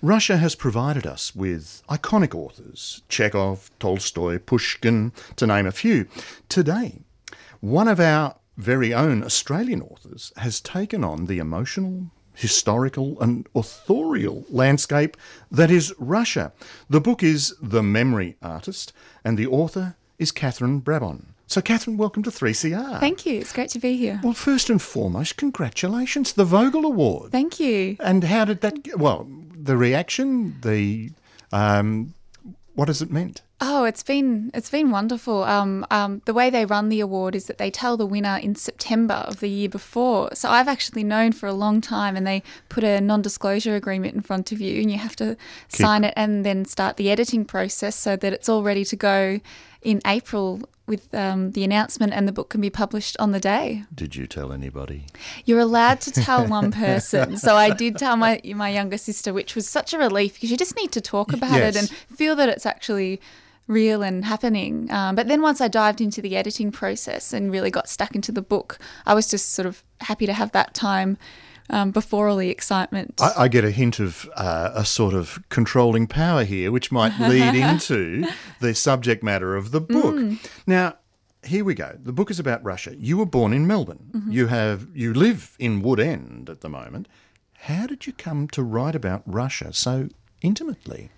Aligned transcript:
Russia 0.00 0.38
has 0.38 0.54
provided 0.54 1.06
us 1.06 1.36
with 1.36 1.82
iconic 1.90 2.34
authors 2.34 3.02
Chekhov, 3.10 3.70
Tolstoy, 3.78 4.38
Pushkin, 4.38 5.12
to 5.36 5.46
name 5.46 5.66
a 5.66 5.72
few. 5.72 6.08
Today, 6.48 7.02
one 7.60 7.86
of 7.86 8.00
our 8.00 8.36
very 8.56 8.94
own 8.94 9.22
Australian 9.22 9.82
authors 9.82 10.32
has 10.36 10.60
taken 10.60 11.04
on 11.04 11.26
the 11.26 11.38
emotional, 11.38 12.10
historical, 12.34 13.20
and 13.20 13.46
authorial 13.54 14.44
landscape 14.48 15.16
that 15.50 15.70
is 15.70 15.94
Russia. 15.98 16.52
The 16.88 17.00
book 17.00 17.22
is 17.22 17.54
The 17.60 17.82
Memory 17.82 18.36
Artist, 18.42 18.92
and 19.24 19.38
the 19.38 19.46
author 19.46 19.96
is 20.18 20.32
Katherine 20.32 20.80
Brabon. 20.80 21.34
So, 21.48 21.60
Katherine, 21.60 21.96
welcome 21.96 22.24
to 22.24 22.30
3CR. 22.30 22.98
Thank 22.98 23.24
you. 23.24 23.38
It's 23.38 23.52
great 23.52 23.70
to 23.70 23.78
be 23.78 23.96
here. 23.96 24.20
Well, 24.24 24.32
first 24.32 24.68
and 24.68 24.82
foremost, 24.82 25.36
congratulations, 25.36 26.32
the 26.32 26.44
Vogel 26.44 26.84
Award. 26.84 27.30
Thank 27.30 27.60
you. 27.60 27.96
And 28.00 28.24
how 28.24 28.46
did 28.46 28.62
that? 28.62 28.96
Well, 28.96 29.28
the 29.54 29.76
reaction, 29.76 30.56
the 30.62 31.10
um, 31.52 32.14
what 32.74 32.88
has 32.88 33.00
it 33.00 33.12
meant? 33.12 33.42
Oh, 33.58 33.84
it's 33.84 34.02
been 34.02 34.50
it's 34.52 34.68
been 34.68 34.90
wonderful. 34.90 35.42
Um, 35.44 35.86
um, 35.90 36.20
the 36.26 36.34
way 36.34 36.50
they 36.50 36.66
run 36.66 36.90
the 36.90 37.00
award 37.00 37.34
is 37.34 37.46
that 37.46 37.56
they 37.56 37.70
tell 37.70 37.96
the 37.96 38.04
winner 38.04 38.36
in 38.36 38.54
September 38.54 39.14
of 39.14 39.40
the 39.40 39.48
year 39.48 39.68
before. 39.70 40.28
So 40.34 40.50
I've 40.50 40.68
actually 40.68 41.04
known 41.04 41.32
for 41.32 41.46
a 41.46 41.54
long 41.54 41.80
time, 41.80 42.16
and 42.16 42.26
they 42.26 42.42
put 42.68 42.84
a 42.84 43.00
non-disclosure 43.00 43.74
agreement 43.74 44.14
in 44.14 44.20
front 44.20 44.52
of 44.52 44.60
you, 44.60 44.82
and 44.82 44.90
you 44.90 44.98
have 44.98 45.16
to 45.16 45.36
Keep- 45.70 45.80
sign 45.80 46.04
it 46.04 46.12
and 46.16 46.44
then 46.44 46.66
start 46.66 46.98
the 46.98 47.10
editing 47.10 47.46
process 47.46 47.96
so 47.96 48.14
that 48.16 48.32
it's 48.34 48.48
all 48.48 48.62
ready 48.62 48.84
to 48.84 48.96
go 48.96 49.40
in 49.80 50.02
April 50.06 50.60
with 50.86 51.12
um, 51.14 51.52
the 51.52 51.64
announcement, 51.64 52.12
and 52.12 52.28
the 52.28 52.32
book 52.32 52.50
can 52.50 52.60
be 52.60 52.70
published 52.70 53.16
on 53.18 53.32
the 53.32 53.40
day. 53.40 53.84
Did 53.94 54.14
you 54.16 54.26
tell 54.26 54.52
anybody? 54.52 55.06
You're 55.46 55.60
allowed 55.60 56.02
to 56.02 56.12
tell 56.12 56.46
one 56.58 56.72
person. 56.72 57.38
so 57.38 57.56
I 57.56 57.70
did 57.70 57.96
tell 57.96 58.16
my 58.18 58.38
my 58.54 58.68
younger 58.68 58.98
sister, 58.98 59.32
which 59.32 59.54
was 59.56 59.66
such 59.66 59.94
a 59.94 59.98
relief 59.98 60.34
because 60.34 60.50
you 60.50 60.58
just 60.58 60.76
need 60.76 60.92
to 60.92 61.00
talk 61.00 61.32
about 61.32 61.52
Yes. 61.52 61.74
it 61.74 61.78
and 61.80 61.88
feel 62.18 62.36
that 62.36 62.48
it's 62.50 62.66
actually 62.66 63.18
real 63.66 64.02
and 64.02 64.24
happening. 64.24 64.90
Um, 64.90 65.14
but 65.14 65.28
then 65.28 65.42
once 65.42 65.60
I 65.60 65.68
dived 65.68 66.00
into 66.00 66.22
the 66.22 66.36
editing 66.36 66.70
process 66.70 67.32
and 67.32 67.50
really 67.50 67.70
got 67.70 67.88
stuck 67.88 68.14
into 68.14 68.32
the 68.32 68.42
book, 68.42 68.78
I 69.04 69.14
was 69.14 69.28
just 69.28 69.52
sort 69.52 69.66
of 69.66 69.82
happy 70.00 70.26
to 70.26 70.32
have 70.32 70.52
that 70.52 70.74
time 70.74 71.18
um, 71.70 71.90
before 71.90 72.28
all 72.28 72.36
the 72.36 72.50
excitement. 72.50 73.20
I, 73.20 73.32
I 73.44 73.48
get 73.48 73.64
a 73.64 73.70
hint 73.70 73.98
of 73.98 74.28
uh, 74.36 74.70
a 74.74 74.84
sort 74.84 75.14
of 75.14 75.42
controlling 75.48 76.06
power 76.06 76.44
here, 76.44 76.70
which 76.70 76.92
might 76.92 77.18
lead 77.18 77.54
into 77.70 78.26
the 78.60 78.74
subject 78.74 79.22
matter 79.22 79.56
of 79.56 79.72
the 79.72 79.80
book. 79.80 80.38
Now, 80.66 80.96
here 81.44 81.64
we 81.64 81.74
go. 81.74 81.96
The 82.02 82.12
book 82.12 82.30
is 82.30 82.38
about 82.38 82.62
Russia. 82.64 82.94
You 82.96 83.18
were 83.18 83.26
born 83.26 83.52
in 83.52 83.66
Melbourne. 83.66 84.26
You 84.28 84.46
have 84.48 84.88
you 84.94 85.14
live 85.14 85.56
in 85.58 85.82
Woodend 85.82 86.48
at 86.48 86.60
the 86.60 86.68
moment. 86.68 87.08
How 87.60 87.86
did 87.86 88.06
you 88.06 88.12
come 88.12 88.48
to 88.48 88.62
write 88.62 88.94
about 88.94 89.22
Russia 89.26 89.72
so 89.72 90.08
intimately? 90.42 91.10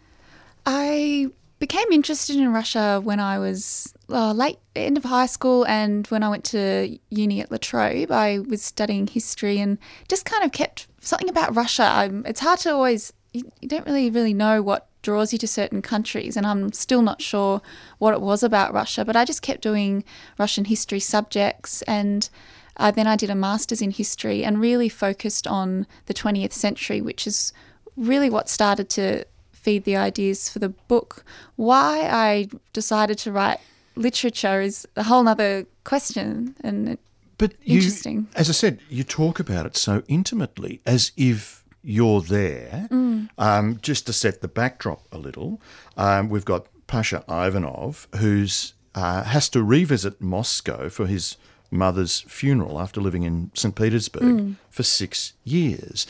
I 0.64 1.30
became 1.58 1.90
interested 1.90 2.36
in 2.36 2.52
Russia 2.52 3.00
when 3.02 3.20
I 3.20 3.38
was 3.38 3.92
uh, 4.08 4.32
late 4.32 4.58
end 4.76 4.96
of 4.96 5.04
high 5.04 5.26
school 5.26 5.66
and 5.66 6.06
when 6.06 6.22
I 6.22 6.28
went 6.28 6.44
to 6.46 6.98
uni 7.10 7.40
at 7.40 7.50
La 7.50 7.58
Trobe. 7.58 8.12
I 8.12 8.38
was 8.38 8.62
studying 8.62 9.06
history 9.06 9.58
and 9.58 9.78
just 10.08 10.24
kind 10.24 10.44
of 10.44 10.52
kept 10.52 10.86
something 11.00 11.28
about 11.28 11.54
Russia. 11.54 11.84
Um, 11.84 12.24
it's 12.26 12.40
hard 12.40 12.60
to 12.60 12.72
always 12.72 13.12
you, 13.32 13.50
you 13.60 13.68
don't 13.68 13.86
really 13.86 14.10
really 14.10 14.34
know 14.34 14.62
what 14.62 14.88
draws 15.02 15.32
you 15.32 15.38
to 15.38 15.46
certain 15.46 15.80
countries 15.82 16.36
and 16.36 16.46
I'm 16.46 16.72
still 16.72 17.02
not 17.02 17.22
sure 17.22 17.60
what 17.98 18.14
it 18.14 18.20
was 18.20 18.42
about 18.42 18.72
Russia, 18.72 19.04
but 19.04 19.16
I 19.16 19.24
just 19.24 19.42
kept 19.42 19.62
doing 19.62 20.04
Russian 20.38 20.64
history 20.66 21.00
subjects 21.00 21.82
and 21.82 22.28
uh, 22.76 22.90
then 22.90 23.06
I 23.06 23.16
did 23.16 23.30
a 23.30 23.34
master's 23.34 23.82
in 23.82 23.90
history 23.90 24.44
and 24.44 24.60
really 24.60 24.88
focused 24.88 25.46
on 25.46 25.86
the 26.06 26.14
20th 26.14 26.52
century, 26.52 27.00
which 27.00 27.26
is 27.26 27.52
really 27.96 28.30
what 28.30 28.48
started 28.48 28.88
to 28.90 29.24
feed 29.68 29.84
the 29.84 29.96
ideas 29.96 30.48
for 30.48 30.60
the 30.60 30.70
book. 30.88 31.24
Why 31.56 32.08
I 32.28 32.48
decided 32.72 33.18
to 33.18 33.32
write 33.32 33.58
literature 33.96 34.62
is 34.62 34.88
a 34.96 35.02
whole 35.02 35.28
other 35.28 35.66
question, 35.84 36.54
and 36.64 36.96
But 37.36 37.52
you, 37.62 37.76
Interesting. 37.76 38.28
as 38.34 38.48
I 38.48 38.52
said, 38.52 38.78
you 38.88 39.04
talk 39.04 39.38
about 39.38 39.66
it 39.66 39.76
so 39.76 40.02
intimately, 40.08 40.80
as 40.86 41.12
if 41.16 41.64
you're 41.82 42.22
there. 42.22 42.88
Mm. 42.90 43.28
Um, 43.36 43.78
just 43.82 44.06
to 44.06 44.12
set 44.12 44.40
the 44.40 44.48
backdrop 44.48 45.02
a 45.12 45.18
little, 45.18 45.60
um, 45.98 46.30
we've 46.30 46.46
got 46.46 46.66
Pasha 46.86 47.22
Ivanov, 47.28 48.08
who's 48.16 48.72
uh, 48.94 49.22
has 49.24 49.48
to 49.50 49.62
revisit 49.62 50.20
Moscow 50.20 50.88
for 50.88 51.06
his 51.06 51.36
mother's 51.70 52.22
funeral 52.22 52.80
after 52.80 53.00
living 53.02 53.22
in 53.22 53.50
St. 53.54 53.74
Petersburg 53.74 54.22
Mm. 54.22 54.54
for 54.70 54.82
six 54.82 55.34
years. 55.44 56.06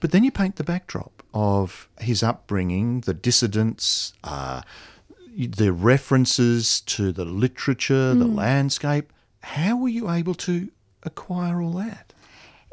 But 0.00 0.10
then 0.12 0.22
you 0.24 0.30
paint 0.30 0.56
the 0.56 0.64
backdrop 0.64 1.21
of 1.34 1.88
his 2.00 2.22
upbringing, 2.22 3.00
the 3.00 3.14
dissidents, 3.14 4.12
uh, 4.24 4.62
the 5.36 5.72
references 5.72 6.80
to 6.82 7.12
the 7.12 7.24
literature, 7.24 8.14
the 8.14 8.26
landscape. 8.26 9.12
How 9.42 9.76
were 9.76 9.88
you 9.88 10.10
able 10.10 10.34
to 10.34 10.68
acquire 11.04 11.62
all 11.62 11.72
that? 11.72 12.12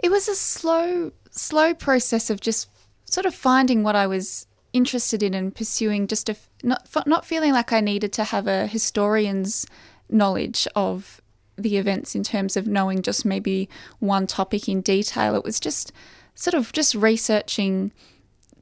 it 0.02 0.12
was 0.12 0.28
a 0.28 0.36
slow, 0.36 1.12
slow 1.32 1.74
process 1.74 2.30
of 2.30 2.40
just 2.40 2.70
sort 3.06 3.26
of 3.26 3.36
finding 3.36 3.84
what 3.84 3.96
I 3.96 4.08
was 4.08 4.48
interested 4.72 5.24
in 5.24 5.34
and 5.34 5.54
pursuing. 5.54 6.08
Just 6.08 6.30
a, 6.30 6.36
not 6.64 6.88
not 7.06 7.26
feeling 7.26 7.54
like 7.54 7.74
I 7.74 7.82
needed 7.82 8.14
to 8.14 8.24
have 8.24 8.48
a 8.48 8.68
historian's 8.68 9.66
knowledge 10.10 10.68
of 10.76 11.22
the 11.58 11.78
events 11.78 12.16
in 12.16 12.24
terms 12.24 12.56
of 12.56 12.68
knowing 12.68 13.02
just 13.02 13.26
maybe 13.26 13.68
one 14.00 14.28
topic 14.28 14.70
in 14.70 14.82
detail. 14.82 15.36
It 15.36 15.44
was 15.44 15.60
just 15.60 15.92
sort 16.36 16.54
of 16.54 16.72
just 16.72 16.96
researching 16.96 17.92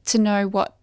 to 0.08 0.18
know 0.18 0.46
what 0.46 0.76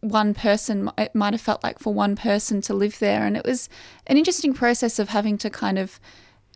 one 0.00 0.34
person 0.34 0.90
it 0.98 1.14
might 1.14 1.34
have 1.34 1.40
felt 1.40 1.64
like 1.64 1.78
for 1.78 1.92
one 1.92 2.16
person 2.16 2.60
to 2.62 2.74
live 2.74 2.98
there. 2.98 3.24
And 3.24 3.36
it 3.36 3.44
was 3.44 3.68
an 4.06 4.16
interesting 4.16 4.54
process 4.54 4.98
of 4.98 5.08
having 5.08 5.38
to 5.38 5.50
kind 5.50 5.78
of 5.78 6.00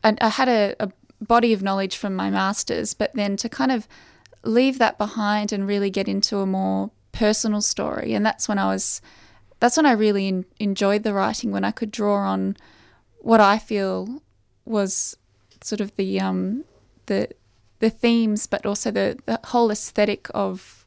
and 0.03 0.19
I 0.21 0.29
had 0.29 0.49
a, 0.49 0.75
a 0.81 0.91
body 1.21 1.53
of 1.53 1.63
knowledge 1.63 1.97
from 1.97 2.17
my 2.17 2.31
masters 2.31 2.95
but 2.95 3.15
then 3.15 3.37
to 3.37 3.49
kind 3.49 3.73
of 3.73 3.87
leave 4.43 4.79
that 4.79 4.97
behind 4.97 5.53
and 5.53 5.67
really 5.67 5.91
get 5.91 6.09
into 6.09 6.39
a 6.39 6.47
more 6.47 6.91
personal 7.13 7.61
story. 7.61 8.15
And 8.15 8.25
that's 8.25 8.49
when 8.49 8.59
I 8.59 8.67
was 8.67 9.01
that's 9.59 9.77
when 9.77 9.87
I 9.87 9.93
really 9.93 10.29
en- 10.29 10.47
enjoyed 10.59 11.03
the 11.03 11.13
writing 11.15 11.51
when 11.51 11.65
I 11.65 11.71
could 11.71 11.91
draw 11.91 12.17
on 12.17 12.57
what 13.19 13.41
I 13.41 13.59
feel 13.59 14.23
was 14.65 15.17
sort 15.63 15.81
of 15.81 15.95
the 15.97 16.21
um 16.21 16.65
the 17.07 17.29
the 17.81 17.91
themes 17.91 18.47
but 18.47 18.65
also 18.65 18.91
the, 18.91 19.19
the 19.27 19.41
whole 19.45 19.71
aesthetic 19.71 20.29
of 20.33 20.80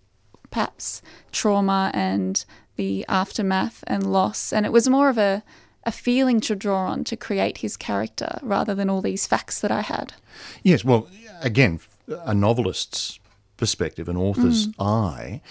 perhaps 0.54 1.02
trauma 1.32 1.90
and 1.94 2.46
the 2.76 3.06
aftermath 3.10 3.84
and 3.88 4.12
loss. 4.12 4.54
And 4.54 4.66
it 4.66 4.72
was 4.72 4.88
more 4.88 5.10
of 5.10 5.18
a, 5.18 5.44
a 5.84 5.92
feeling 5.92 6.40
to 6.42 6.56
draw 6.56 6.86
on 6.88 7.04
to 7.06 7.18
create 7.18 7.58
his 7.58 7.76
character 7.76 8.40
rather 8.42 8.76
than 8.76 8.90
all 8.90 9.02
these 9.02 9.28
facts 9.28 9.60
that 9.62 9.72
I 9.72 9.82
had. 9.82 10.14
Yes, 10.62 10.86
well, 10.86 11.08
again, 11.42 11.80
a 12.08 12.34
novelist's 12.34 13.20
perspective, 13.58 14.08
an 14.08 14.18
author's 14.18 14.70
eye. 14.80 15.42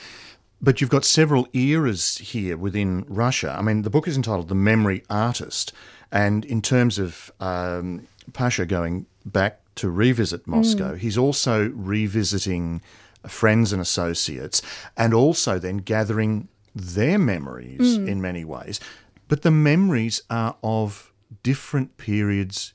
But 0.61 0.81
you've 0.81 0.91
got 0.91 1.05
several 1.05 1.49
eras 1.53 2.19
here 2.19 2.57
within 2.57 3.05
Russia. 3.09 3.57
I 3.59 3.63
mean, 3.63 3.83
the 3.83 3.91
book 3.91 4.07
is 4.07 4.17
entitled 4.17 4.49
The 4.49 4.55
Memory 4.55 5.03
Artist. 5.11 5.73
And 6.13 6.45
in 6.45 6.63
terms 6.63 7.01
of 7.01 7.33
um, 7.41 8.07
Pasha 8.33 8.67
going 8.67 9.07
back 9.27 9.59
to 9.77 9.91
revisit 9.91 10.47
Moscow, 10.47 10.95
he's 10.95 11.19
also 11.19 11.71
revisiting 11.71 12.81
friends 13.27 13.73
and 13.73 13.81
associates 13.83 14.63
and 14.97 15.15
also 15.15 15.59
then 15.59 15.79
gathering 15.79 16.49
their 16.75 17.19
memories 17.19 17.97
in 17.97 18.21
many 18.21 18.45
ways. 18.45 18.81
But 19.29 19.43
the 19.43 19.51
memories 19.51 20.23
are 20.31 20.57
of 20.63 21.13
different 21.43 21.97
periods 21.97 22.75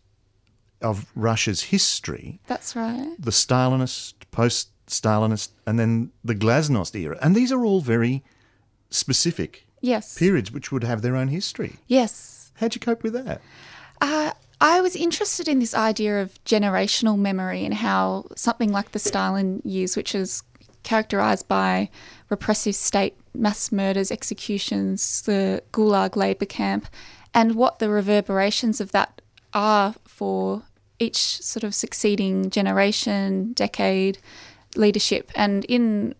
of 0.82 1.06
Russia's 1.16 1.64
history 1.64 2.40
That's 2.48 2.76
right. 2.76 3.16
the 3.20 3.32
Stalinist, 3.32 4.14
post 4.32 4.70
Stalinist, 4.88 5.50
and 5.66 5.78
then 5.80 6.12
the 6.24 6.36
Glasnost 6.36 6.96
era. 6.96 7.18
And 7.22 7.36
these 7.36 7.52
are 7.52 7.66
all 7.66 7.82
very 7.82 8.24
specific 8.90 9.66
Yes. 9.82 10.18
periods 10.18 10.52
which 10.52 10.72
would 10.72 10.84
have 10.84 11.02
their 11.02 11.16
own 11.16 11.28
history. 11.28 11.76
Yes. 11.88 12.52
How'd 12.56 12.74
you 12.76 12.80
cope 12.82 13.04
with 13.04 13.14
that? 13.14 13.42
Uh, 14.02 14.32
I 14.60 14.82
was 14.82 14.96
interested 14.96 15.48
in 15.48 15.60
this 15.60 15.76
idea 15.76 16.22
of 16.22 16.44
generational 16.44 17.18
memory 17.18 17.64
and 17.64 17.74
how 17.74 18.26
something 18.36 18.72
like 18.72 18.92
the 18.92 19.00
Stalin 19.00 19.62
years, 19.64 19.96
which 19.96 20.16
is 20.16 20.42
characterized 20.84 21.48
by 21.48 21.90
repressive 22.30 22.76
state 22.76 23.16
mass 23.36 23.72
murders, 23.72 24.12
executions, 24.12 25.22
the 25.24 25.62
Gulag 25.72 26.16
labor 26.16 26.46
camp, 26.46 26.88
and 27.34 27.56
what 27.56 27.80
the 27.80 27.90
reverberations 27.90 28.82
of 28.82 28.92
that 28.94 29.22
are 29.54 29.94
for 30.06 30.64
each 30.98 31.18
sort 31.18 31.64
of 31.64 31.76
succeeding 31.76 32.50
generation, 32.50 33.54
decade 33.54 34.18
leadership. 34.76 35.32
And 35.36 35.66
in 35.66 36.16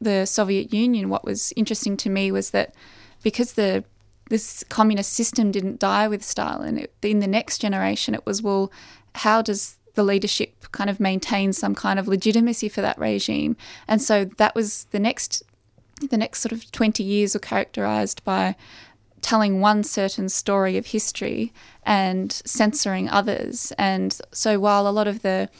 the 0.00 0.26
Soviet 0.26 0.74
Union, 0.74 1.08
what 1.08 1.24
was 1.24 1.52
interesting 1.56 1.96
to 1.98 2.10
me 2.10 2.30
was 2.30 2.50
that 2.50 2.74
because 3.22 3.54
the 3.54 3.84
this 4.32 4.64
communist 4.70 5.12
system 5.12 5.50
didn't 5.50 5.78
die 5.78 6.08
with 6.08 6.24
Stalin, 6.24 6.78
it, 6.78 6.94
in 7.02 7.18
the 7.18 7.26
next 7.26 7.58
generation, 7.58 8.14
it 8.14 8.24
was 8.24 8.40
well, 8.40 8.72
how 9.16 9.42
does 9.42 9.76
the 9.92 10.02
leadership 10.02 10.72
kind 10.72 10.88
of 10.88 10.98
maintain 10.98 11.52
some 11.52 11.74
kind 11.74 11.98
of 11.98 12.08
legitimacy 12.08 12.70
for 12.70 12.80
that 12.80 12.98
regime? 12.98 13.58
And 13.86 14.00
so 14.00 14.24
that 14.38 14.54
was 14.54 14.84
the 14.84 14.98
next 14.98 15.42
the 16.10 16.16
next 16.16 16.40
sort 16.40 16.52
of 16.52 16.72
20 16.72 17.04
years 17.04 17.34
were 17.34 17.40
characterized 17.40 18.24
by 18.24 18.56
telling 19.20 19.60
one 19.60 19.84
certain 19.84 20.30
story 20.30 20.78
of 20.78 20.86
history 20.86 21.52
and 21.84 22.32
censoring 22.32 23.10
others. 23.10 23.70
And 23.78 24.18
so 24.32 24.58
while 24.58 24.88
a 24.88 24.90
lot 24.90 25.06
of 25.06 25.20
the 25.20 25.50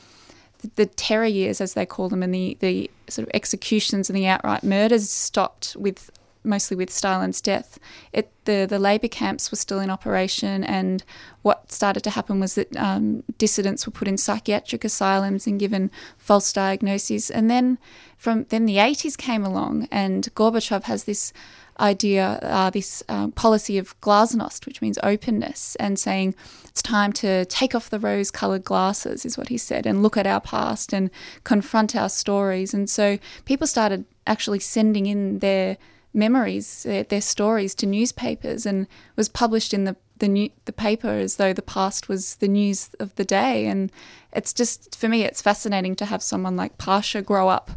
the 0.77 0.87
terror 0.87 1.27
years, 1.27 1.61
as 1.61 1.75
they 1.75 1.85
call 1.85 2.09
them, 2.09 2.23
and 2.23 2.35
the, 2.35 2.57
the 2.61 2.91
sort 3.09 3.29
of 3.29 3.35
executions 3.35 4.09
and 4.09 4.17
the 4.17 4.27
outright 4.27 4.65
murders 4.65 5.11
stopped 5.11 5.77
with 5.77 6.11
mostly 6.45 6.77
with 6.77 6.91
Stalin's 6.91 7.41
death. 7.41 7.79
It, 8.13 8.31
the 8.45 8.67
the 8.69 8.79
labour 8.79 9.09
camps 9.09 9.51
were 9.51 9.57
still 9.57 9.81
in 9.81 9.91
operation, 9.91 10.65
and 10.65 11.05
what 11.43 11.71
started 11.73 12.03
to 12.05 12.11
happen 12.11 12.41
was 12.41 12.55
that 12.55 12.75
um, 12.77 13.23
dissidents 13.39 13.87
were 13.87 13.93
put 13.93 14.09
in 14.09 14.17
psychiatric 14.17 14.85
asylums 14.85 15.47
and 15.47 15.61
given 15.61 15.91
false 16.17 16.53
diagnoses. 16.53 17.31
And 17.31 17.51
then 17.51 17.79
from 18.17 18.45
then 18.45 18.67
the 18.67 18.77
80s 18.77 19.17
came 19.17 19.45
along, 19.45 19.89
and 19.91 20.29
Gorbachev 20.35 20.85
has 20.85 21.05
this 21.05 21.33
idea, 21.81 22.39
uh, 22.43 22.71
this 22.71 23.03
um, 23.09 23.33
policy 23.33 23.79
of 23.79 23.99
glasnost, 24.01 24.67
which 24.67 24.81
means 24.81 24.99
openness, 25.03 25.77
and 25.77 25.99
saying 25.99 26.35
it's 26.65 26.83
time 26.83 27.13
to 27.15 27.45
take 27.47 27.75
off 27.75 27.91
the 27.91 27.99
rose 27.99 28.31
coloured 28.31 28.65
glasses, 28.65 29.25
is 29.25 29.39
what 29.39 29.49
he 29.49 29.59
said, 29.59 29.87
and 29.87 30.03
look 30.03 30.17
at 30.17 30.27
our 30.27 30.41
past 30.41 30.93
and 30.93 31.11
confront 31.45 31.97
our 31.97 32.09
stories. 32.09 32.75
And 32.75 32.89
so 32.89 33.19
people 33.45 33.67
started 33.67 34.05
actually 34.27 34.61
sending 34.61 35.07
in 35.07 35.41
their 35.41 35.77
memories, 36.15 36.83
their, 36.83 37.05
their 37.05 37.21
stories 37.21 37.75
to 37.77 37.87
newspapers, 37.87 38.67
and 38.67 38.87
was 39.17 39.29
published 39.29 39.73
in 39.75 39.85
the 39.85 39.97
the 40.19 40.29
new 40.29 40.51
the 40.67 40.73
paper 40.73 41.09
as 41.09 41.37
though 41.37 41.53
the 41.53 41.63
past 41.63 42.09
was 42.09 42.37
the 42.37 42.49
news 42.49 42.91
of 43.01 43.15
the 43.17 43.25
day. 43.25 43.67
And 43.67 43.91
it's 44.33 44.53
just 44.53 44.97
for 44.97 45.09
me, 45.09 45.23
it's 45.25 45.43
fascinating 45.43 45.97
to 45.97 46.05
have 46.05 46.23
someone 46.23 46.57
like 46.57 46.79
Pasha 46.79 47.23
grow 47.23 47.49
up 47.49 47.73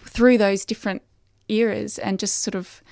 through 0.00 0.38
those 0.38 0.64
different 0.64 1.02
eras 1.48 1.98
and 1.98 2.18
just 2.18 2.40
sort 2.40 2.54
of 2.54 2.82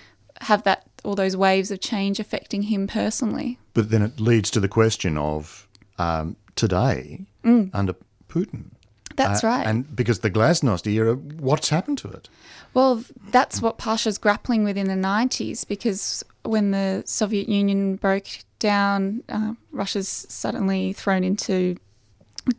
have 0.43 0.63
that 0.65 0.85
all 1.05 1.15
those 1.15 1.37
waves 1.37 1.71
of 1.71 1.81
change 1.81 2.21
affecting 2.21 2.63
him 2.63 2.87
personally. 2.87 3.59
But 3.75 3.91
then 3.91 4.03
it 4.03 4.21
leads 4.21 4.51
to 4.53 4.61
the 4.61 4.69
question 4.69 5.17
of 5.17 5.69
um, 5.99 6.37
today 6.55 7.27
mm. 7.45 7.71
under 7.73 7.95
Putin. 8.29 8.73
That's 9.17 9.43
uh, 9.43 9.49
right. 9.49 9.67
And 9.67 9.95
because 9.95 10.21
the 10.21 10.31
Glasnost 10.31 10.87
era, 10.87 11.15
what's 11.15 11.69
happened 11.71 11.99
to 11.99 12.09
it? 12.09 12.29
Well, 12.75 13.03
that's 13.31 13.63
what 13.63 13.79
Pasha's 13.79 14.19
grappling 14.19 14.65
with 14.65 14.77
in 14.77 14.89
the 14.89 15.09
90s 15.09 15.67
because 15.67 16.23
when 16.43 16.71
the 16.71 17.03
Soviet 17.07 17.49
Union 17.49 17.97
broke 17.97 18.29
down, 18.59 19.23
uh, 19.29 19.55
Russia's 19.73 20.27
suddenly 20.29 20.93
thrown 20.93 21.25
into 21.25 21.77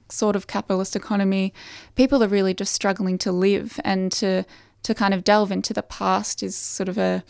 sort 0.09 0.35
of 0.35 0.47
capitalist 0.47 0.95
economy. 0.95 1.53
People 1.95 2.23
are 2.23 2.27
really 2.27 2.53
just 2.53 2.73
struggling 2.73 3.17
to 3.19 3.31
live 3.31 3.79
and 3.83 4.11
to 4.13 4.43
to 4.83 4.93
kind 4.93 5.13
of 5.13 5.23
delve 5.23 5.51
into 5.51 5.73
the 5.73 5.83
past 5.83 6.41
is 6.41 6.55
sort 6.55 6.87
of 6.87 6.97
a 6.97 7.23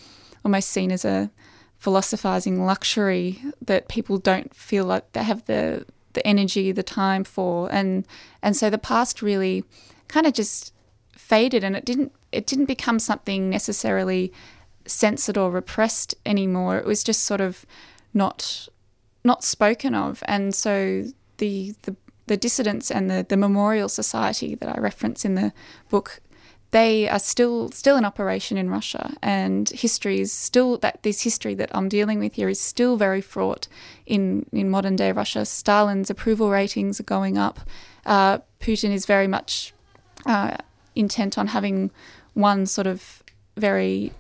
almost 0.44 0.70
seen 0.70 0.92
as 0.92 1.04
a 1.06 1.32
philosophizing 1.80 2.66
luxury 2.66 3.42
that 3.62 3.88
people 3.88 4.18
don't 4.18 4.54
feel 4.54 4.86
like 4.86 5.12
they 5.14 5.24
have 5.24 5.46
the 5.46 5.86
the 6.18 6.28
energy, 6.28 6.72
the 6.72 6.84
time 6.84 7.24
for, 7.24 7.72
and 7.72 8.06
and 8.42 8.56
so 8.56 8.70
the 8.70 8.78
past 8.78 9.22
really 9.22 9.64
kind 10.08 10.26
of 10.26 10.34
just 10.34 10.74
faded, 11.12 11.64
and 11.64 11.76
it 11.76 11.86
didn't 11.86 12.12
it 12.32 12.48
didn't 12.48 12.66
become 12.66 13.00
something 13.00 13.50
necessarily 13.50 14.34
censored 14.86 15.38
or 15.38 15.52
repressed 15.52 16.16
anymore. 16.26 16.78
It 16.78 16.86
was 16.86 17.04
just 17.04 17.24
sort 17.24 17.42
of 17.42 17.66
not 18.14 18.68
not 19.24 19.44
spoken 19.44 19.94
of, 19.94 20.24
and 20.28 20.56
so 20.56 21.06
the 21.38 21.76
the 21.84 21.96
the 22.26 22.38
dissidents 22.38 22.92
and 22.92 23.10
the, 23.10 23.26
the 23.28 23.38
memorial 23.38 23.88
society 23.88 24.56
that 24.56 24.68
I 24.68 24.80
reference 24.80 25.24
in 25.24 25.36
the 25.36 25.54
book 25.90 26.20
they 26.72 27.08
are 27.08 27.20
still 27.20 27.72
still 27.72 27.98
in 27.98 28.06
operation 28.06 28.58
in 28.58 28.70
Russia, 28.70 29.16
and 29.22 29.70
history 29.70 30.20
is 30.20 30.32
still 30.32 30.78
that 30.80 31.04
this 31.04 31.22
history 31.22 31.56
that 31.56 31.70
I'm 31.74 31.88
dealing 31.90 32.20
with 32.20 32.34
here 32.34 32.50
is 32.50 32.60
still 32.60 32.98
very 32.98 33.22
fraught 33.22 33.68
in 34.06 34.46
in 34.52 34.70
modern 34.70 34.96
day 34.96 35.12
Russia. 35.12 35.46
Stalin's 35.46 36.10
approval 36.10 36.50
ratings 36.50 37.00
are 37.00 37.04
going 37.04 37.38
up. 37.38 37.60
Uh, 38.06 38.40
Putin 38.60 38.92
is 38.92 39.06
very 39.06 39.28
much 39.28 39.74
uh, 40.26 40.58
intent 40.96 41.38
on 41.38 41.48
having 41.48 41.92
one 42.34 42.66
sort 42.66 42.88
of 42.88 43.24
very 43.56 44.12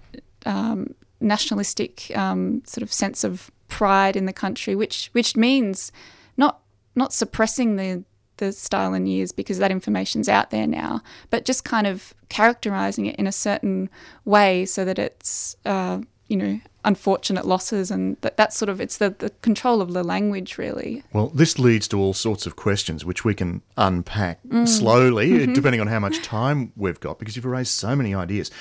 um, 0.45 0.93
nationalistic 1.19 2.11
um, 2.15 2.61
sort 2.65 2.83
of 2.83 2.93
sense 2.93 3.23
of 3.23 3.51
pride 3.67 4.15
in 4.15 4.25
the 4.25 4.33
country, 4.33 4.75
which 4.75 5.09
which 5.11 5.35
means 5.35 5.91
not 6.37 6.61
not 6.95 7.13
suppressing 7.13 7.75
the 7.75 8.03
the 8.37 8.51
Stalin 8.51 9.05
years 9.05 9.31
because 9.31 9.59
that 9.59 9.71
information's 9.71 10.29
out 10.29 10.49
there 10.49 10.67
now, 10.67 11.01
but 11.29 11.45
just 11.45 11.63
kind 11.63 11.87
of 11.87 12.13
characterizing 12.29 13.05
it 13.05 13.15
in 13.17 13.27
a 13.27 13.31
certain 13.31 13.89
way 14.25 14.65
so 14.65 14.85
that 14.85 14.99
it's, 14.99 15.55
uh, 15.65 15.99
you 16.27 16.37
know, 16.37 16.59
unfortunate 16.83 17.45
losses 17.45 17.91
and 17.91 18.15
that, 18.21 18.37
that 18.37 18.53
sort 18.53 18.69
of, 18.69 18.79
it's 18.79 18.97
the, 18.97 19.09
the 19.09 19.29
control 19.41 19.81
of 19.81 19.93
the 19.93 20.03
language 20.03 20.57
really. 20.57 21.03
Well, 21.11 21.27
this 21.27 21.59
leads 21.59 21.87
to 21.89 21.99
all 21.99 22.13
sorts 22.13 22.45
of 22.45 22.55
questions 22.55 23.03
which 23.03 23.25
we 23.25 23.33
can 23.33 23.61
unpack 23.75 24.39
mm. 24.47 24.67
slowly, 24.67 25.29
mm-hmm. 25.31 25.53
depending 25.53 25.81
on 25.81 25.87
how 25.87 25.99
much 25.99 26.21
time 26.21 26.71
we've 26.75 26.99
got, 26.99 27.19
because 27.19 27.35
you've 27.35 27.45
raised 27.45 27.71
so 27.71 27.95
many 27.95 28.15
ideas. 28.15 28.51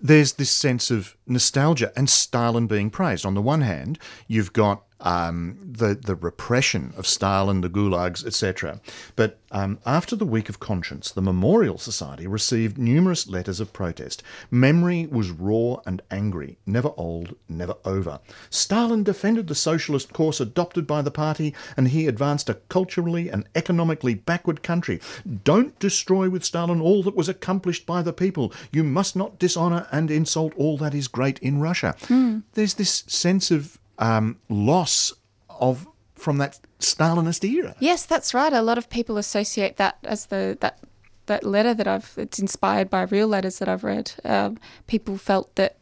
There's 0.00 0.34
this 0.34 0.50
sense 0.50 0.90
of 0.90 1.16
nostalgia 1.26 1.92
and 1.96 2.08
Stalin 2.08 2.66
being 2.66 2.90
praised. 2.90 3.26
On 3.26 3.34
the 3.34 3.42
one 3.42 3.62
hand, 3.62 3.98
you've 4.26 4.52
got 4.52 4.84
um, 5.02 5.58
the 5.60 5.94
the 5.94 6.14
repression 6.14 6.94
of 6.96 7.06
Stalin, 7.06 7.60
the 7.60 7.68
gulags, 7.68 8.24
etc. 8.24 8.80
But 9.16 9.38
um, 9.50 9.78
after 9.84 10.16
the 10.16 10.24
Week 10.24 10.48
of 10.48 10.60
Conscience, 10.60 11.10
the 11.10 11.20
Memorial 11.20 11.76
Society 11.76 12.26
received 12.26 12.78
numerous 12.78 13.28
letters 13.28 13.60
of 13.60 13.72
protest. 13.72 14.22
Memory 14.50 15.06
was 15.06 15.30
raw 15.30 15.76
and 15.84 16.00
angry, 16.10 16.58
never 16.64 16.92
old, 16.96 17.34
never 17.48 17.74
over. 17.84 18.20
Stalin 18.48 19.02
defended 19.02 19.48
the 19.48 19.54
socialist 19.54 20.12
course 20.12 20.40
adopted 20.40 20.86
by 20.86 21.02
the 21.02 21.10
party, 21.10 21.54
and 21.76 21.88
he 21.88 22.06
advanced 22.06 22.48
a 22.48 22.54
culturally 22.54 23.28
and 23.28 23.46
economically 23.54 24.14
backward 24.14 24.62
country. 24.62 25.00
Don't 25.44 25.78
destroy 25.78 26.30
with 26.30 26.44
Stalin 26.44 26.80
all 26.80 27.02
that 27.02 27.16
was 27.16 27.28
accomplished 27.28 27.84
by 27.84 28.02
the 28.02 28.12
people. 28.12 28.52
You 28.70 28.84
must 28.84 29.16
not 29.16 29.38
dishonour 29.38 29.86
and 29.92 30.10
insult 30.10 30.54
all 30.56 30.78
that 30.78 30.94
is 30.94 31.08
great 31.08 31.38
in 31.40 31.60
Russia. 31.60 31.94
Mm. 32.02 32.44
There's 32.54 32.74
this 32.74 33.04
sense 33.06 33.50
of 33.50 33.78
um, 33.98 34.38
loss 34.48 35.12
of 35.48 35.86
from 36.14 36.38
that 36.38 36.60
Stalinist 36.78 37.48
era. 37.48 37.74
Yes, 37.80 38.06
that's 38.06 38.32
right. 38.32 38.52
A 38.52 38.62
lot 38.62 38.78
of 38.78 38.88
people 38.88 39.18
associate 39.18 39.76
that 39.76 39.98
as 40.04 40.26
the 40.26 40.56
that 40.60 40.78
that 41.26 41.44
letter 41.44 41.74
that 41.74 41.86
I've. 41.86 42.12
It's 42.16 42.38
inspired 42.38 42.90
by 42.90 43.02
real 43.02 43.28
letters 43.28 43.58
that 43.58 43.68
I've 43.68 43.84
read. 43.84 44.12
Um, 44.24 44.58
people 44.86 45.16
felt 45.16 45.54
that 45.56 45.76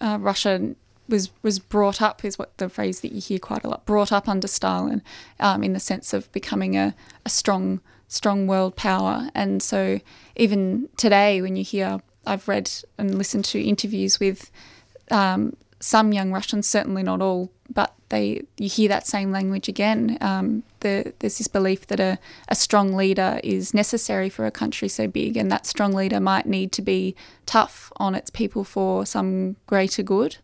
uh, 0.00 0.18
Russia 0.20 0.74
was 1.08 1.30
was 1.42 1.58
brought 1.58 2.02
up 2.02 2.24
is 2.24 2.38
what 2.38 2.56
the 2.58 2.68
phrase 2.68 3.00
that 3.00 3.12
you 3.12 3.20
hear 3.20 3.38
quite 3.38 3.64
a 3.64 3.68
lot. 3.68 3.86
Brought 3.86 4.12
up 4.12 4.28
under 4.28 4.48
Stalin, 4.48 5.02
um, 5.40 5.62
in 5.64 5.72
the 5.72 5.80
sense 5.80 6.12
of 6.12 6.30
becoming 6.32 6.76
a, 6.76 6.94
a 7.24 7.28
strong 7.28 7.80
strong 8.08 8.46
world 8.46 8.76
power. 8.76 9.28
And 9.34 9.62
so 9.62 10.00
even 10.36 10.88
today, 10.96 11.42
when 11.42 11.56
you 11.56 11.64
hear, 11.64 12.00
I've 12.26 12.48
read 12.48 12.70
and 12.96 13.16
listened 13.16 13.44
to 13.46 13.60
interviews 13.60 14.18
with 14.18 14.50
um, 15.10 15.56
some 15.80 16.12
young 16.12 16.32
Russians, 16.32 16.68
certainly 16.68 17.02
not 17.02 17.22
all, 17.22 17.50
but 17.72 17.94
they 18.08 18.42
you 18.56 18.68
hear 18.68 18.88
that 18.88 19.06
same 19.06 19.30
language 19.30 19.68
again. 19.68 20.18
Um, 20.20 20.62
the, 20.80 21.12
there's 21.18 21.38
this 21.38 21.48
belief 21.48 21.86
that 21.88 22.00
a, 22.00 22.18
a 22.48 22.54
strong 22.54 22.94
leader 22.94 23.40
is 23.44 23.74
necessary 23.74 24.28
for 24.28 24.46
a 24.46 24.50
country 24.50 24.88
so 24.88 25.06
big, 25.06 25.36
and 25.36 25.50
that 25.50 25.66
strong 25.66 25.92
leader 25.92 26.20
might 26.20 26.46
need 26.46 26.72
to 26.72 26.82
be 26.82 27.14
tough 27.46 27.92
on 27.96 28.14
its 28.14 28.30
people 28.30 28.64
for 28.64 29.06
some 29.06 29.56
greater 29.66 30.02
good. 30.02 30.38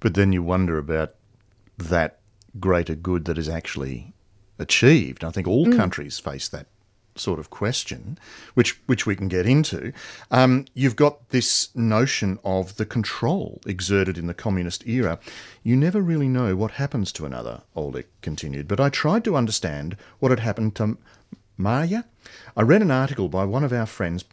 But 0.00 0.14
then 0.14 0.32
you 0.32 0.42
wonder 0.42 0.78
about 0.78 1.14
that 1.76 2.18
greater 2.60 2.94
good 2.94 3.24
that 3.26 3.38
is 3.38 3.48
actually 3.48 4.14
achieved. 4.58 5.24
I 5.24 5.30
think 5.30 5.48
all 5.48 5.66
mm. 5.66 5.76
countries 5.76 6.18
face 6.18 6.48
that 6.48 6.66
sort 7.16 7.38
of 7.38 7.50
question, 7.50 8.18
which 8.54 8.80
which 8.86 9.06
we 9.06 9.16
can 9.16 9.28
get 9.28 9.46
into, 9.46 9.92
um, 10.30 10.64
you've 10.74 10.96
got 10.96 11.28
this 11.30 11.74
notion 11.74 12.38
of 12.44 12.76
the 12.76 12.86
control 12.86 13.60
exerted 13.66 14.18
in 14.18 14.26
the 14.26 14.34
communist 14.34 14.86
era. 14.86 15.18
You 15.62 15.76
never 15.76 16.00
really 16.00 16.28
know 16.28 16.56
what 16.56 16.72
happens 16.72 17.12
to 17.12 17.26
another, 17.26 17.62
Oleg 17.74 18.06
continued, 18.22 18.68
but 18.68 18.80
I 18.80 18.88
tried 18.88 19.24
to 19.24 19.36
understand 19.36 19.96
what 20.18 20.30
had 20.30 20.40
happened 20.40 20.74
to 20.76 20.98
Maya. 21.56 22.04
I 22.56 22.62
read 22.62 22.82
an 22.82 22.90
article 22.90 23.28
by 23.28 23.44
one 23.44 23.64
of 23.64 23.72
our 23.72 23.86
friends, 23.86 24.24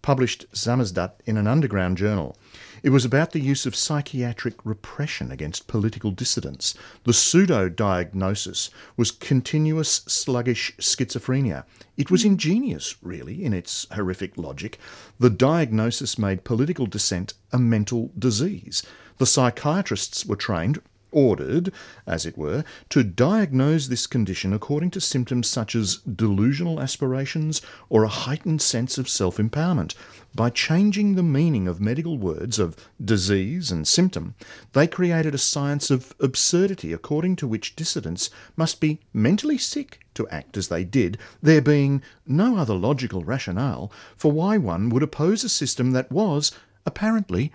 published 0.00 0.46
Samizdat 0.52 1.14
in 1.26 1.36
an 1.36 1.46
underground 1.46 1.98
journal. 1.98 2.36
It 2.82 2.90
was 2.90 3.04
about 3.04 3.32
the 3.32 3.40
use 3.40 3.66
of 3.66 3.74
psychiatric 3.74 4.54
repression 4.64 5.32
against 5.32 5.66
political 5.66 6.12
dissidents. 6.12 6.74
The 7.02 7.12
pseudo 7.12 7.68
diagnosis 7.68 8.70
was 8.96 9.10
continuous 9.10 10.02
sluggish 10.06 10.76
schizophrenia. 10.78 11.64
It 11.98 12.12
was 12.12 12.24
ingenious, 12.24 12.94
really, 13.02 13.44
in 13.44 13.52
its 13.52 13.88
horrific 13.92 14.38
logic. 14.38 14.78
The 15.18 15.30
diagnosis 15.30 16.16
made 16.16 16.44
political 16.44 16.86
dissent 16.86 17.34
a 17.52 17.58
mental 17.58 18.12
disease. 18.16 18.84
The 19.18 19.26
psychiatrists 19.26 20.24
were 20.24 20.36
trained, 20.36 20.80
ordered, 21.10 21.72
as 22.06 22.26
it 22.26 22.36
were, 22.36 22.64
to 22.90 23.02
diagnose 23.02 23.86
this 23.88 24.06
condition 24.06 24.52
according 24.52 24.90
to 24.90 25.00
symptoms 25.00 25.48
such 25.48 25.74
as 25.74 25.96
delusional 25.96 26.80
aspirations 26.80 27.62
or 27.88 28.04
a 28.04 28.08
heightened 28.08 28.62
sense 28.62 28.98
of 28.98 29.08
self 29.08 29.38
empowerment. 29.38 29.94
By 30.34 30.50
changing 30.50 31.14
the 31.14 31.22
meaning 31.22 31.66
of 31.66 31.80
medical 31.80 32.18
words 32.18 32.58
of 32.58 32.76
disease 33.02 33.70
and 33.70 33.88
symptom, 33.88 34.34
they 34.72 34.86
created 34.86 35.34
a 35.34 35.38
science 35.38 35.90
of 35.90 36.14
absurdity 36.20 36.92
according 36.92 37.36
to 37.36 37.48
which 37.48 37.74
dissidents 37.74 38.30
must 38.56 38.80
be 38.80 39.00
mentally 39.12 39.58
sick 39.58 40.00
to 40.14 40.28
act 40.28 40.56
as 40.56 40.68
they 40.68 40.84
did, 40.84 41.16
there 41.42 41.62
being 41.62 42.02
no 42.26 42.56
other 42.56 42.74
logical 42.74 43.24
rationale 43.24 43.90
for 44.16 44.30
why 44.30 44.58
one 44.58 44.90
would 44.90 45.02
oppose 45.02 45.44
a 45.44 45.48
system 45.48 45.92
that 45.92 46.12
was, 46.12 46.52
apparently, 46.84 47.52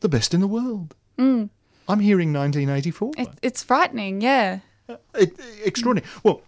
the 0.00 0.08
best 0.08 0.32
in 0.32 0.40
the 0.40 0.48
world. 0.48 0.94
Mm. 1.18 1.50
I'm 1.88 2.00
hearing 2.00 2.32
1984. 2.32 3.12
It, 3.18 3.28
it's 3.42 3.62
frightening, 3.62 4.20
yeah. 4.20 4.60
It, 5.14 5.38
extraordinary. 5.64 6.06
Well, 6.22 6.42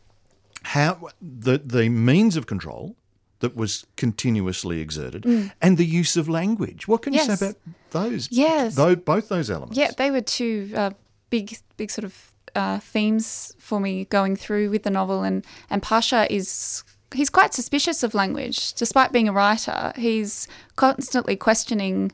how 0.62 1.08
the 1.22 1.58
the 1.58 1.88
means 1.88 2.36
of 2.36 2.46
control 2.46 2.96
that 3.40 3.54
was 3.54 3.86
continuously 3.96 4.80
exerted 4.80 5.24
and 5.60 5.76
the 5.76 5.84
use 5.84 6.16
of 6.16 6.26
language. 6.28 6.88
What 6.88 7.02
can 7.02 7.12
you 7.12 7.20
Mm. 7.20 7.28
Yes. 7.28 7.38
say 7.38 7.46
about 7.46 7.56
those? 7.90 8.28
Yes. 8.32 8.74
Tho- 8.76 8.96
both 8.96 9.28
those 9.28 9.50
elements. 9.50 9.76
Yeah, 9.76 9.90
they 9.96 10.10
were 10.10 10.22
two 10.22 10.72
uh, 10.74 10.90
big, 11.30 11.58
big 11.76 11.90
sort 11.90 12.04
of 12.04 12.32
uh, 12.54 12.78
themes 12.78 13.54
for 13.58 13.78
me 13.78 14.06
going 14.06 14.36
through 14.36 14.70
with 14.70 14.82
the 14.84 14.90
novel. 14.90 15.22
And 15.22 15.44
and 15.70 15.82
Pasha 15.82 16.26
is 16.32 16.82
he's 17.14 17.30
quite 17.30 17.52
suspicious 17.54 18.02
of 18.02 18.14
language, 18.14 18.72
despite 18.74 19.12
being 19.12 19.28
a 19.28 19.32
writer. 19.32 19.92
He's 19.96 20.48
constantly 20.76 21.36
questioning 21.36 22.12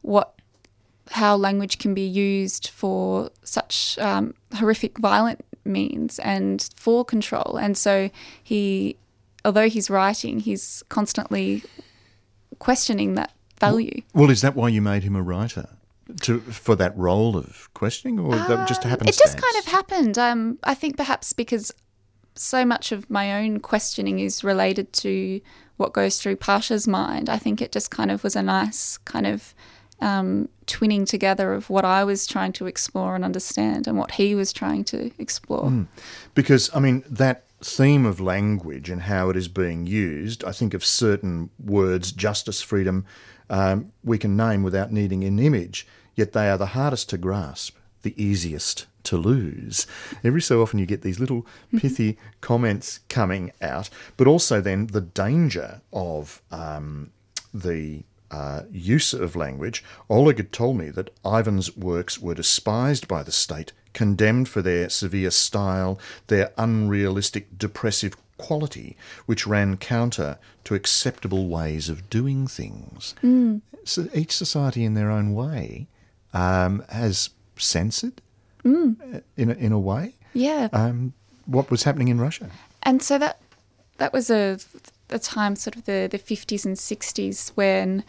what 0.00 0.34
how 1.10 1.36
language 1.36 1.78
can 1.78 1.94
be 1.94 2.06
used 2.06 2.68
for 2.68 3.30
such 3.42 3.98
um, 3.98 4.34
horrific, 4.54 4.98
violent 4.98 5.44
means 5.64 6.18
and 6.20 6.68
for 6.76 7.04
control. 7.04 7.56
And 7.60 7.76
so 7.76 8.10
he, 8.42 8.96
although 9.44 9.68
he's 9.68 9.90
writing, 9.90 10.40
he's 10.40 10.82
constantly 10.88 11.64
questioning 12.58 13.14
that 13.14 13.32
value. 13.60 14.02
Well, 14.14 14.30
is 14.30 14.40
that 14.42 14.54
why 14.54 14.68
you 14.68 14.82
made 14.82 15.02
him 15.02 15.16
a 15.16 15.22
writer? 15.22 15.68
To 16.22 16.40
for 16.40 16.74
that 16.76 16.96
role 16.98 17.36
of 17.36 17.72
questioning, 17.74 18.18
or 18.18 18.34
that 18.36 18.68
just 18.68 18.82
happened? 18.82 19.08
Uh, 19.08 19.10
It 19.10 19.18
just 19.18 19.40
kind 19.40 19.56
of 19.58 19.64
happened. 19.66 20.18
Um, 20.18 20.58
I 20.62 20.74
think 20.74 20.96
perhaps 20.96 21.32
because 21.32 21.72
so 22.34 22.64
much 22.64 22.92
of 22.92 23.08
my 23.08 23.42
own 23.42 23.60
questioning 23.60 24.18
is 24.18 24.44
related 24.44 24.92
to 24.94 25.40
what 25.76 25.92
goes 25.92 26.20
through 26.20 26.36
Pasha's 26.36 26.86
mind. 26.88 27.30
I 27.30 27.38
think 27.38 27.62
it 27.62 27.72
just 27.72 27.90
kind 27.90 28.10
of 28.10 28.24
was 28.24 28.36
a 28.36 28.42
nice 28.42 28.98
kind 28.98 29.26
of 29.26 29.54
um, 30.02 30.48
twinning 30.66 31.06
together 31.06 31.54
of 31.54 31.70
what 31.70 31.84
I 31.84 32.04
was 32.04 32.26
trying 32.26 32.52
to 32.54 32.66
explore 32.66 33.14
and 33.14 33.24
understand 33.24 33.86
and 33.86 33.96
what 33.96 34.12
he 34.12 34.34
was 34.34 34.52
trying 34.52 34.84
to 34.84 35.10
explore. 35.18 35.86
Because, 36.34 36.70
I 36.74 36.80
mean, 36.80 37.04
that 37.08 37.44
theme 37.60 38.04
of 38.04 38.20
language 38.20 38.90
and 38.90 39.02
how 39.02 39.30
it 39.30 39.36
is 39.36 39.48
being 39.48 39.86
used, 39.86 40.44
I 40.44 40.52
think 40.52 40.74
of 40.74 40.84
certain 40.84 41.50
words, 41.64 42.10
justice, 42.10 42.60
freedom, 42.60 43.06
um, 43.48 43.92
we 44.02 44.18
can 44.18 44.36
name 44.36 44.62
without 44.62 44.92
needing 44.92 45.22
an 45.24 45.38
image, 45.38 45.86
yet 46.16 46.32
they 46.32 46.50
are 46.50 46.58
the 46.58 46.66
hardest 46.66 47.08
to 47.10 47.18
grasp, 47.18 47.76
the 48.02 48.20
easiest 48.22 48.86
to 49.04 49.16
lose. 49.16 49.86
Every 50.24 50.42
so 50.42 50.62
often 50.62 50.78
you 50.78 50.86
get 50.86 51.02
these 51.02 51.20
little 51.20 51.46
pithy 51.76 52.18
comments 52.40 53.00
coming 53.08 53.52
out, 53.60 53.90
but 54.16 54.26
also 54.26 54.60
then 54.60 54.88
the 54.88 55.00
danger 55.00 55.80
of 55.92 56.42
um, 56.50 57.12
the 57.54 58.02
uh, 58.32 58.62
use 58.72 59.12
of 59.14 59.36
language. 59.36 59.84
Oleg 60.08 60.38
had 60.38 60.52
told 60.52 60.76
me 60.78 60.90
that 60.90 61.10
Ivan's 61.24 61.76
works 61.76 62.18
were 62.18 62.34
despised 62.34 63.06
by 63.06 63.22
the 63.22 63.30
state, 63.32 63.72
condemned 63.92 64.48
for 64.48 64.62
their 64.62 64.88
severe 64.88 65.30
style, 65.30 65.98
their 66.28 66.52
unrealistic, 66.58 67.58
depressive 67.58 68.14
quality, 68.38 68.96
which 69.26 69.46
ran 69.46 69.76
counter 69.76 70.38
to 70.64 70.74
acceptable 70.74 71.46
ways 71.48 71.88
of 71.88 72.08
doing 72.10 72.46
things. 72.48 73.14
So 73.84 74.08
each 74.14 74.32
society, 74.36 74.84
in 74.84 74.94
their 74.94 75.10
own 75.10 75.34
way, 75.34 75.86
um, 76.32 76.82
has 76.88 77.30
censored 77.56 78.20
uh, 78.64 79.20
in 79.36 79.50
a, 79.50 79.54
in 79.54 79.72
a 79.72 79.78
way 79.78 80.14
Yeah. 80.32 80.68
um, 80.72 81.12
what 81.46 81.70
was 81.70 81.82
happening 81.82 82.08
in 82.08 82.18
Russia. 82.20 82.48
And 82.82 83.02
so 83.02 83.18
that 83.18 83.38
that 83.98 84.12
was 84.12 84.30
a 84.30 84.58
a 85.12 85.18
time, 85.18 85.56
sort 85.56 85.76
of 85.76 85.84
the 85.84 86.08
the 86.10 86.18
fifties 86.18 86.66
and 86.66 86.78
sixties, 86.78 87.52
when 87.54 88.04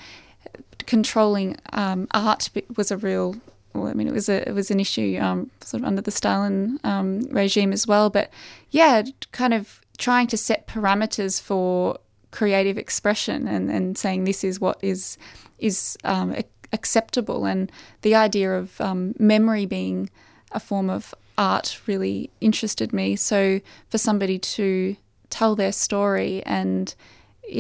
controlling 0.86 1.58
um, 1.72 2.08
art 2.12 2.50
was 2.76 2.92
a 2.92 2.98
real. 2.98 3.36
Well, 3.74 3.88
I 3.88 3.94
mean, 3.94 4.08
it 4.08 4.14
was 4.14 4.30
a 4.30 4.48
it 4.48 4.54
was 4.54 4.70
an 4.72 4.80
issue 4.80 5.18
um, 5.20 5.50
sort 5.62 5.82
of 5.82 5.88
under 5.88 6.02
the 6.02 6.12
Stalin 6.12 6.80
um, 6.84 7.22
regime 7.32 7.74
as 7.74 7.88
well. 7.88 8.10
But 8.10 8.30
yeah, 8.70 9.04
kind 9.32 9.54
of 9.54 9.82
trying 9.98 10.28
to 10.28 10.38
set 10.38 10.68
parameters 10.68 11.42
for 11.42 11.98
creative 12.32 12.78
expression 12.78 13.48
and, 13.48 13.70
and 13.70 13.98
saying 13.98 14.24
this 14.24 14.44
is 14.44 14.60
what 14.60 14.78
is 14.82 15.18
is 15.58 15.98
um, 16.04 16.36
acceptable, 16.72 17.46
and 17.46 17.72
the 18.02 18.16
idea 18.16 18.54
of 18.54 18.80
um, 18.82 19.16
memory 19.20 19.66
being 19.66 20.10
a 20.52 20.60
form 20.60 20.90
of 20.90 21.16
art 21.38 21.80
really 21.88 22.30
interested 22.42 22.94
me. 22.94 23.16
So 23.16 23.60
for 23.90 23.98
somebody 23.98 24.38
to 24.38 24.96
tell 25.34 25.56
their 25.56 25.72
story 25.72 26.44
and 26.46 26.94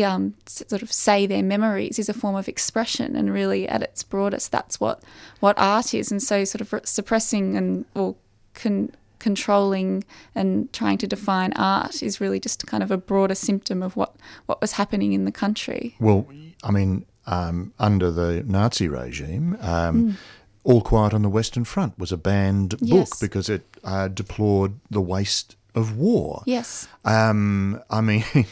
um, 0.03 0.35
sort 0.45 0.81
of 0.81 0.91
say 0.93 1.25
their 1.25 1.43
memories 1.43 1.99
is 1.99 2.07
a 2.07 2.13
form 2.13 2.35
of 2.35 2.47
expression, 2.47 3.15
and 3.15 3.33
really 3.33 3.67
at 3.67 3.81
its 3.81 4.03
broadest, 4.03 4.51
that's 4.51 4.79
what 4.79 5.03
what 5.39 5.57
art 5.57 5.93
is. 5.93 6.11
And 6.11 6.21
so, 6.21 6.45
sort 6.45 6.61
of 6.61 6.87
suppressing 6.87 7.57
and 7.57 7.85
or 7.93 8.15
con- 8.53 8.93
controlling 9.19 10.03
and 10.35 10.71
trying 10.73 10.97
to 10.99 11.07
define 11.07 11.53
art 11.53 12.01
is 12.01 12.21
really 12.21 12.39
just 12.39 12.65
kind 12.67 12.83
of 12.83 12.91
a 12.91 12.97
broader 12.97 13.35
symptom 13.35 13.83
of 13.83 13.95
what 13.95 14.15
what 14.45 14.61
was 14.61 14.73
happening 14.73 15.13
in 15.13 15.25
the 15.25 15.31
country. 15.31 15.95
Well, 15.99 16.27
I 16.63 16.71
mean, 16.71 17.05
um, 17.25 17.73
under 17.79 18.09
the 18.11 18.43
Nazi 18.45 18.87
regime, 18.87 19.57
um, 19.61 20.17
All 20.63 20.81
Quiet 20.81 21.13
on 21.13 21.23
the 21.23 21.29
Western 21.29 21.65
Front 21.65 21.99
was 21.99 22.11
a 22.11 22.17
banned 22.17 22.79
book 22.79 23.09
because 23.19 23.49
it 23.49 23.63
uh, 23.83 24.07
deplored 24.07 24.73
the 24.89 25.01
waste 25.01 25.57
of 25.75 25.97
war. 25.97 26.43
Yes. 26.45 26.87
Um, 27.03 27.81
I 27.89 28.01
mean, 28.01 28.23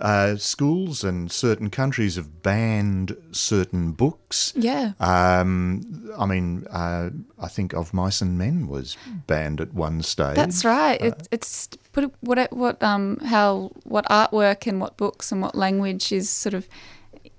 uh, 0.00 0.36
schools 0.36 1.02
and 1.02 1.30
certain 1.30 1.70
countries 1.70 2.16
have 2.16 2.42
banned 2.42 3.16
certain 3.32 3.92
books. 3.92 4.52
Yeah. 4.56 4.92
Um, 5.00 6.10
I 6.16 6.26
mean, 6.26 6.66
uh, 6.70 7.10
I 7.40 7.48
think 7.48 7.72
Of 7.72 7.92
Mice 7.92 8.20
and 8.20 8.38
Men 8.38 8.68
was 8.68 8.96
banned 9.26 9.60
at 9.60 9.74
one 9.74 10.02
stage. 10.02 10.36
That's 10.36 10.64
right. 10.64 11.00
It, 11.00 11.28
it's 11.30 11.68
put 11.92 12.12
what 12.20 12.52
what 12.52 12.82
um 12.82 13.18
how 13.18 13.72
what 13.84 14.06
artwork 14.06 14.66
and 14.66 14.80
what 14.80 14.96
books 14.96 15.32
and 15.32 15.42
what 15.42 15.54
language 15.54 16.12
is 16.12 16.30
sort 16.30 16.54
of 16.54 16.68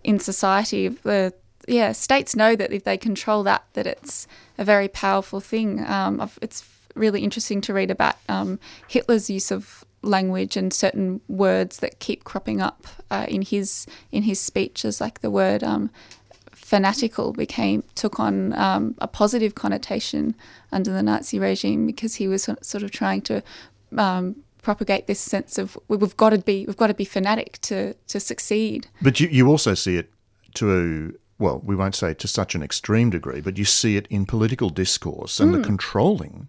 in 0.03 0.19
society. 0.19 0.89
The 0.89 1.33
yeah 1.67 1.93
states 1.93 2.35
know 2.35 2.55
that 2.55 2.73
if 2.73 2.83
they 2.83 2.97
control 2.97 3.43
that, 3.43 3.63
that 3.73 3.87
it's 3.87 4.27
a 4.57 4.65
very 4.65 4.89
powerful 4.89 5.39
thing. 5.39 5.85
Um, 5.85 6.29
it's 6.41 6.61
really 6.95 7.21
interesting 7.21 7.61
to 7.61 7.73
read 7.73 7.91
about 7.91 8.15
um, 8.29 8.59
Hitler's 8.87 9.29
use 9.29 9.51
of 9.51 9.83
language 10.01 10.57
and 10.57 10.73
certain 10.73 11.21
words 11.27 11.79
that 11.79 11.99
keep 11.99 12.23
cropping 12.23 12.61
up 12.61 12.87
uh, 13.09 13.25
in 13.29 13.41
his 13.41 13.85
in 14.11 14.23
his 14.23 14.39
speeches, 14.39 14.99
like 14.99 15.21
the 15.21 15.31
word 15.31 15.63
um, 15.63 15.89
fanatical 16.51 17.33
became 17.33 17.83
took 17.95 18.19
on 18.19 18.53
um, 18.53 18.95
a 18.99 19.07
positive 19.07 19.55
connotation 19.55 20.35
under 20.71 20.91
the 20.91 21.03
Nazi 21.03 21.39
regime 21.39 21.85
because 21.85 22.15
he 22.15 22.27
was 22.27 22.43
sort 22.61 22.83
of 22.83 22.91
trying 22.91 23.21
to 23.21 23.43
um, 23.97 24.35
propagate 24.61 25.07
this 25.07 25.19
sense 25.19 25.57
of 25.57 25.77
we- 25.87 25.97
we've 25.97 26.17
got 26.17 26.31
to 26.31 26.37
be 26.37 26.65
we've 26.65 26.77
got 26.77 26.87
to 26.87 26.93
be 26.93 27.05
fanatic 27.05 27.59
to 27.61 27.93
to 28.07 28.19
succeed. 28.19 28.87
But 29.01 29.19
you, 29.19 29.27
you 29.27 29.47
also 29.49 29.73
see 29.73 29.97
it 29.97 30.11
to, 30.55 31.17
well, 31.39 31.61
we 31.63 31.75
won't 31.75 31.95
say 31.95 32.13
to 32.13 32.27
such 32.27 32.55
an 32.55 32.61
extreme 32.63 33.09
degree, 33.09 33.41
but 33.41 33.57
you 33.57 33.65
see 33.65 33.97
it 33.97 34.07
in 34.09 34.25
political 34.25 34.69
discourse 34.69 35.39
and 35.39 35.53
the 35.53 35.61
controlling 35.61 36.47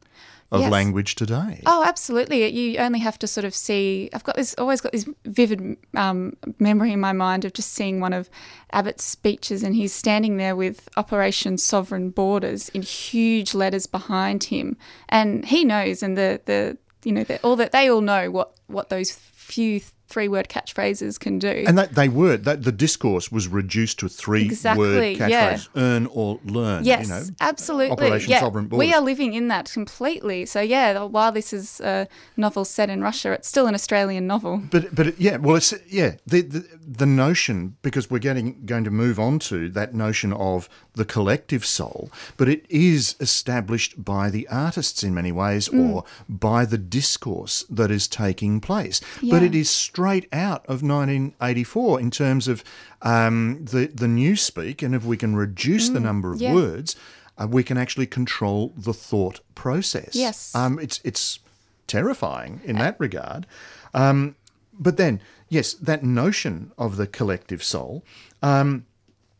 of 0.52 0.60
Yes. 0.60 0.70
language 0.70 1.14
today. 1.16 1.62
Oh, 1.66 1.82
absolutely. 1.84 2.46
You 2.48 2.78
only 2.78 3.00
have 3.00 3.18
to 3.20 3.26
sort 3.26 3.44
of 3.44 3.54
see. 3.54 4.08
I've 4.12 4.24
got 4.24 4.36
this, 4.36 4.54
always 4.58 4.80
got 4.80 4.92
this 4.92 5.08
vivid 5.24 5.76
um, 5.96 6.36
memory 6.58 6.92
in 6.92 7.00
my 7.00 7.12
mind 7.12 7.44
of 7.44 7.52
just 7.52 7.72
seeing 7.72 8.00
one 8.00 8.12
of 8.12 8.28
Abbott's 8.72 9.04
speeches, 9.04 9.62
and 9.62 9.74
he's 9.74 9.92
standing 9.92 10.36
there 10.36 10.54
with 10.54 10.88
Operation 10.96 11.58
Sovereign 11.58 12.10
Borders 12.10 12.68
in 12.70 12.82
huge 12.82 13.54
letters 13.54 13.86
behind 13.86 14.44
him, 14.44 14.76
and 15.08 15.44
he 15.44 15.64
knows, 15.64 16.02
and 16.02 16.16
the 16.16 16.40
the 16.44 16.76
you 17.04 17.12
know 17.12 17.24
the, 17.24 17.40
all 17.42 17.56
that 17.56 17.72
they 17.72 17.90
all 17.90 18.00
know 18.00 18.30
what 18.30 18.52
what 18.66 18.88
those 18.88 19.10
few 19.44 19.80
three 20.06 20.28
word 20.28 20.48
catchphrases 20.48 21.18
can 21.18 21.38
do. 21.38 21.64
And 21.66 21.78
that 21.78 21.94
they 21.94 22.08
were 22.08 22.36
that 22.36 22.62
the 22.62 22.70
discourse 22.72 23.32
was 23.32 23.48
reduced 23.48 23.98
to 24.00 24.08
three 24.08 24.44
Exactly, 24.44 25.18
word 25.18 25.30
yeah. 25.30 25.58
earn 25.76 26.06
or 26.06 26.38
learn. 26.44 26.84
Yes, 26.84 27.08
you 27.08 27.14
know, 27.14 27.22
absolutely. 27.40 27.92
Operation 27.92 28.30
yeah, 28.30 28.40
Sovereign 28.40 28.68
we 28.68 28.92
are 28.92 29.00
living 29.00 29.32
in 29.32 29.48
that 29.48 29.70
completely. 29.72 30.44
So 30.46 30.60
yeah, 30.60 31.02
while 31.04 31.32
this 31.32 31.52
is 31.52 31.80
a 31.80 32.06
novel 32.36 32.64
set 32.64 32.90
in 32.90 33.00
Russia, 33.02 33.32
it's 33.32 33.48
still 33.48 33.66
an 33.66 33.74
Australian 33.74 34.26
novel. 34.26 34.62
But 34.70 34.94
but 34.94 35.18
yeah, 35.18 35.38
well, 35.38 35.56
it's 35.56 35.72
yeah 35.88 36.16
the, 36.26 36.42
the 36.42 36.68
the 36.86 37.06
notion 37.06 37.76
because 37.82 38.10
we're 38.10 38.18
getting 38.18 38.64
going 38.66 38.84
to 38.84 38.90
move 38.90 39.18
on 39.18 39.38
to 39.50 39.68
that 39.70 39.94
notion 39.94 40.32
of 40.34 40.68
the 40.94 41.04
collective 41.04 41.64
soul, 41.64 42.10
but 42.36 42.48
it 42.48 42.66
is 42.68 43.16
established 43.20 44.04
by 44.04 44.30
the 44.30 44.46
artists 44.48 45.02
in 45.02 45.14
many 45.14 45.32
ways, 45.32 45.68
Mm. 45.68 45.94
or 45.94 46.04
by 46.28 46.64
the 46.66 46.78
discourse 46.78 47.64
that 47.70 47.90
is 47.90 48.06
taking 48.06 48.60
place. 48.60 49.00
But 49.34 49.42
it 49.42 49.54
is 49.54 49.68
straight 49.70 50.26
out 50.32 50.64
of 50.66 50.82
1984 50.82 52.00
in 52.00 52.10
terms 52.10 52.48
of 52.48 52.62
um, 53.02 53.64
the 53.64 53.86
the 53.86 54.06
newspeak, 54.06 54.82
and 54.82 54.94
if 54.94 55.04
we 55.04 55.16
can 55.16 55.34
reduce 55.36 55.88
the 55.88 56.00
number 56.00 56.32
of 56.32 56.40
Mm. 56.40 56.54
words. 56.54 56.96
Uh, 57.36 57.48
we 57.50 57.64
can 57.64 57.76
actually 57.76 58.06
control 58.06 58.72
the 58.76 58.94
thought 58.94 59.40
process. 59.56 60.10
Yes. 60.14 60.54
um, 60.54 60.78
it's 60.78 61.00
it's 61.02 61.40
terrifying 61.88 62.60
in 62.64 62.76
that 62.76 62.94
regard. 63.00 63.46
Um, 63.92 64.36
but 64.72 64.96
then, 64.96 65.20
yes, 65.48 65.74
that 65.74 66.02
notion 66.04 66.70
of 66.78 66.96
the 66.96 67.06
collective 67.08 67.62
soul, 67.62 68.04
um, 68.40 68.86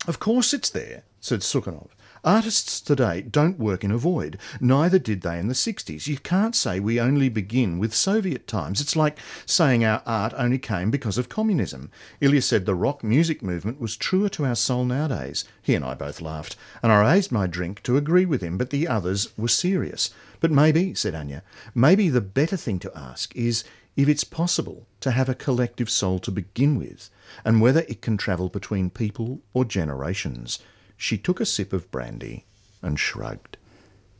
of 0.09 0.19
course 0.19 0.53
it's 0.53 0.71
there, 0.71 1.05
said 1.21 1.41
Sukhanov. 1.43 1.91
Artists 2.25 2.81
today 2.81 3.21
don't 3.21 3.59
work 3.59 3.85
in 3.85 3.91
a 3.91 3.99
void. 3.99 4.39
Neither 4.59 4.99
did 4.99 5.21
they 5.21 5.39
in 5.39 5.49
the 5.49 5.53
60s. 5.53 6.07
You 6.07 6.17
can't 6.17 6.57
say 6.57 6.81
we 6.81 6.99
only 6.99 7.29
begin 7.29 7.79
with 7.79 7.95
Soviet 7.95 8.47
times. 8.47 8.81
It's 8.81 8.97
like 8.97 9.19
saying 9.45 9.85
our 9.85 10.03
art 10.07 10.33
only 10.39 10.57
came 10.57 10.91
because 10.91 11.19
of 11.19 11.29
communism. 11.29 11.91
Ilya 12.23 12.41
said 12.41 12.65
the 12.65 12.75
rock 12.75 13.05
music 13.05 13.43
movement 13.43 13.79
was 13.79 13.95
truer 13.95 14.31
to 14.31 14.47
our 14.47 14.55
soul 14.55 14.87
nowadays. 14.87 15.45
He 15.61 15.75
and 15.75 15.85
I 15.85 15.93
both 15.93 16.23
laughed, 16.23 16.57
and 16.83 16.91
I 16.91 17.13
raised 17.13 17.31
my 17.31 17.47
drink 17.47 17.83
to 17.83 17.99
agree 17.99 18.25
with 18.25 18.41
him, 18.41 18.57
but 18.57 18.71
the 18.71 18.89
others 18.89 19.29
were 19.37 19.47
serious. 19.47 20.09
But 20.41 20.51
maybe, 20.51 20.95
said 20.95 21.15
Anya, 21.15 21.43
maybe 21.75 22.09
the 22.09 22.23
better 22.23 22.57
thing 22.57 22.79
to 22.79 22.99
ask 22.99 23.37
is 23.37 23.65
if 23.97 24.09
it's 24.09 24.25
possible 24.25 24.87
to 25.01 25.11
have 25.11 25.29
a 25.29 25.35
collective 25.35 25.91
soul 25.91 26.19
to 26.21 26.31
begin 26.31 26.79
with, 26.79 27.11
and 27.45 27.61
whether 27.61 27.81
it 27.81 28.01
can 28.01 28.17
travel 28.17 28.49
between 28.49 28.89
people 28.89 29.43
or 29.53 29.67
generations. 29.67 30.59
She 30.97 31.19
took 31.19 31.41
a 31.41 31.47
sip 31.47 31.73
of 31.73 31.91
brandy 31.91 32.45
and 32.83 32.99
shrugged. 32.99 33.57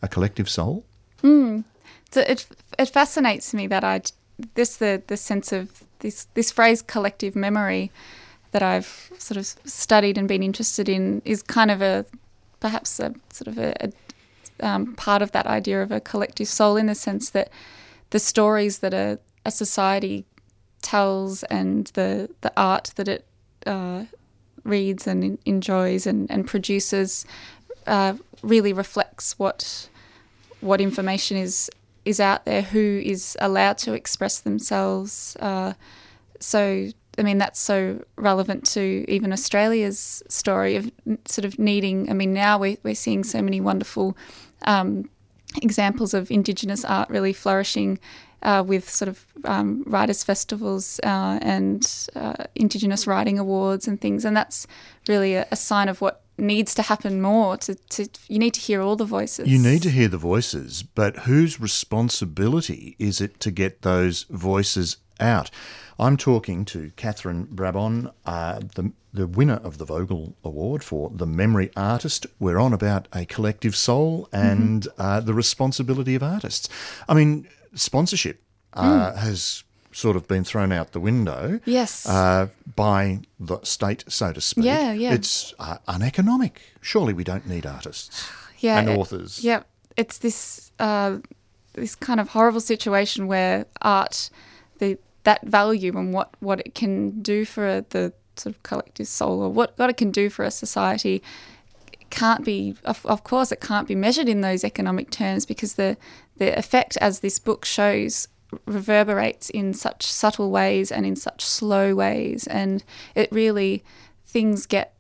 A 0.03 0.09
collective 0.09 0.49
soul? 0.49 0.85
So 2.15 2.21
it 2.21 2.47
it 2.79 2.91
fascinates 2.91 3.53
me 3.53 3.67
that 3.67 3.83
I 3.83 4.03
this 4.55 4.77
the 4.77 5.03
the 5.07 5.17
sense 5.17 5.51
of 5.53 5.83
this 5.99 6.29
this 6.35 6.53
phrase 6.53 6.81
collective 6.83 7.35
memory 7.35 7.91
that 8.53 8.63
I've 8.63 9.11
sort 9.19 9.37
of 9.37 9.47
studied 9.69 10.17
and 10.17 10.29
been 10.29 10.43
interested 10.43 10.89
in 10.89 11.23
is 11.25 11.43
kind 11.43 11.73
of 11.73 11.83
a 11.83 12.07
perhaps 12.61 13.01
a 13.01 13.15
sort 13.31 13.49
of 13.49 13.59
a, 13.59 13.75
a 13.81 13.93
um, 14.61 14.95
part 14.95 15.23
of 15.23 15.33
that 15.33 15.47
idea 15.47 15.83
of 15.83 15.91
a 15.91 16.01
collective 16.01 16.47
soul 16.47 16.77
in 16.77 16.87
the 16.87 16.95
sense 16.95 17.31
that 17.31 17.51
the 18.11 18.21
stories 18.21 18.79
that 18.79 18.95
a, 18.95 19.19
a 19.45 19.51
society 19.51 20.25
tells 20.83 21.43
and 21.45 21.89
the 21.95 22.31
the 22.43 22.53
art 22.57 22.93
that 22.95 23.09
it 23.09 23.27
uh, 23.67 24.05
reads 24.65 25.07
and 25.07 25.39
enjoys 25.45 26.07
and, 26.07 26.31
and 26.31 26.47
produces 26.47 27.25
uh, 27.87 28.15
really 28.43 28.73
reflects 28.73 29.39
what 29.39 29.89
what 30.61 30.81
information 30.81 31.37
is 31.37 31.71
is 32.05 32.21
out 32.21 32.45
there, 32.45 32.63
who 32.63 33.01
is 33.05 33.37
allowed 33.41 33.79
to 33.79 33.95
express 33.95 34.41
themselves. 34.41 35.37
Uh, 35.41 35.73
so, 36.39 36.89
I 37.17 37.23
mean, 37.23 37.39
that's 37.39 37.61
so 37.61 38.05
relevant 38.17 38.67
to 38.73 39.05
even 39.09 39.33
Australia's 39.33 40.23
story 40.29 40.77
of 40.77 40.91
sort 41.25 41.45
of 41.45 41.59
needing. 41.59 42.11
I 42.11 42.13
mean, 42.13 42.33
now 42.35 42.59
we're, 42.59 42.77
we're 42.83 42.95
seeing 42.95 43.25
so 43.25 43.41
many 43.41 43.61
wonderful 43.61 44.17
um, 44.67 45.09
examples 45.63 46.13
of 46.15 46.31
Indigenous 46.31 46.85
art 46.85 47.09
really 47.09 47.33
flourishing. 47.33 47.99
Uh, 48.45 48.63
with 48.63 48.91
sort 48.91 49.09
of 49.09 49.25
um, 49.45 49.83
writers' 49.87 50.23
festivals 50.23 51.01
uh, 51.03 51.39
and 51.41 52.09
uh, 52.15 52.45
Indigenous 52.55 53.07
writing 53.07 53.39
awards 53.39 53.89
and 53.89 53.99
things, 54.01 54.25
and 54.25 54.37
that's 54.37 54.67
really 55.09 55.35
a, 55.35 55.47
a 55.51 55.57
sign 55.57 55.89
of 55.89 56.01
what 56.01 56.21
needs 56.37 56.75
to 56.75 56.83
happen 56.83 57.23
more. 57.23 57.57
To, 57.57 57.75
to 57.75 58.09
you 58.29 58.39
need 58.39 58.55
to 58.55 58.61
hear 58.61 58.83
all 58.83 58.97
the 58.97 59.05
voices. 59.05 59.49
You 59.49 59.59
need 59.59 59.83
to 59.83 59.91
hear 59.91 60.09
the 60.09 60.19
voices, 60.19 60.83
but 60.83 61.21
whose 61.21 61.61
responsibility 61.61 62.97
is 62.99 63.21
it 63.21 63.41
to 63.41 63.51
get 63.51 63.83
those 63.83 64.25
voices 64.25 64.99
out? 65.21 65.51
I'm 65.99 66.17
talking 66.17 66.65
to 66.67 66.91
Katherine 66.97 67.47
Brabon, 67.51 68.11
uh, 68.27 68.61
the, 68.75 68.93
the 69.13 69.27
winner 69.29 69.61
of 69.63 69.79
the 69.79 69.85
Vogel 69.85 70.35
Award 70.43 70.83
for 70.83 71.11
the 71.15 71.27
Memory 71.27 71.71
Artist. 71.77 72.27
We're 72.41 72.59
on 72.59 72.73
about 72.73 73.07
a 73.13 73.25
collective 73.25 73.77
soul 73.77 74.29
and 74.33 74.89
uh, 74.99 75.21
the 75.21 75.35
responsibility 75.35 76.17
of 76.17 76.23
artists. 76.23 76.69
I 77.09 77.15
mean, 77.15 77.47
sponsorship 77.75 78.43
uh, 78.73 79.15
has 79.17 79.65
sort 79.93 80.17
of 80.17 80.27
been 80.27 80.43
thrown 80.45 80.73
out 80.73 80.93
the 80.93 81.01
window. 81.01 81.61
Yes. 81.65 82.09
Uh, 82.09 82.49
by 82.75 83.21
the 83.39 83.59
state, 83.63 84.05
so 84.09 84.33
to 84.33 84.41
speak. 84.41 84.65
Yeah, 84.65 84.93
yeah. 84.93 85.13
It's 85.15 85.55
uh, 85.59 85.79
uneconomic. 85.87 86.61
Surely 86.81 87.13
we 87.13 87.25
don't 87.25 87.47
need 87.47 87.65
artists 87.67 88.29
yeah, 88.59 88.79
and 88.79 88.89
it- 88.89 88.99
authors. 88.99 89.45
Yeah, 89.45 89.63
it's 89.97 90.19
this 90.19 90.73
uh, 90.79 91.19
this 91.75 91.95
kind 91.95 92.21
of 92.21 92.29
horrible 92.31 92.61
situation 92.61 93.27
where 93.27 93.67
art, 93.83 94.31
the 94.79 94.99
that 95.25 95.43
value 95.47 95.97
and 95.97 96.13
what 96.13 96.35
what 96.41 96.61
it 96.61 96.75
can 96.75 97.23
do 97.23 97.45
for 97.45 97.85
the 97.91 98.13
sort 98.37 98.55
of 98.57 98.63
collective 98.65 99.07
soul, 99.07 99.41
or 99.43 99.49
what 99.51 99.73
what 99.79 99.91
it 99.91 99.97
can 99.97 100.11
do 100.11 100.29
for 100.31 100.45
a 100.45 100.51
society, 100.51 101.23
can't 102.15 102.45
be. 102.45 102.77
Of, 102.85 103.05
of 103.07 103.25
course, 103.25 103.53
it 103.53 103.61
can't 103.61 103.89
be 103.89 103.95
measured 103.95 104.29
in 104.29 104.41
those 104.41 104.65
economic 104.65 105.11
terms 105.11 105.45
because 105.45 105.75
the 105.75 105.97
the 106.37 106.57
effect, 106.59 106.97
as 106.99 107.21
this 107.21 107.39
book 107.39 107.65
shows, 107.65 108.29
reverberates 108.67 109.51
in 109.51 109.75
such 109.75 110.05
subtle 110.05 110.51
ways 110.51 110.91
and 110.93 111.05
in 111.05 111.17
such 111.17 111.45
slow 111.45 111.95
ways, 111.95 112.47
and 112.47 112.85
it 113.15 113.31
really 113.33 113.85
things 114.27 114.67
get 114.67 114.95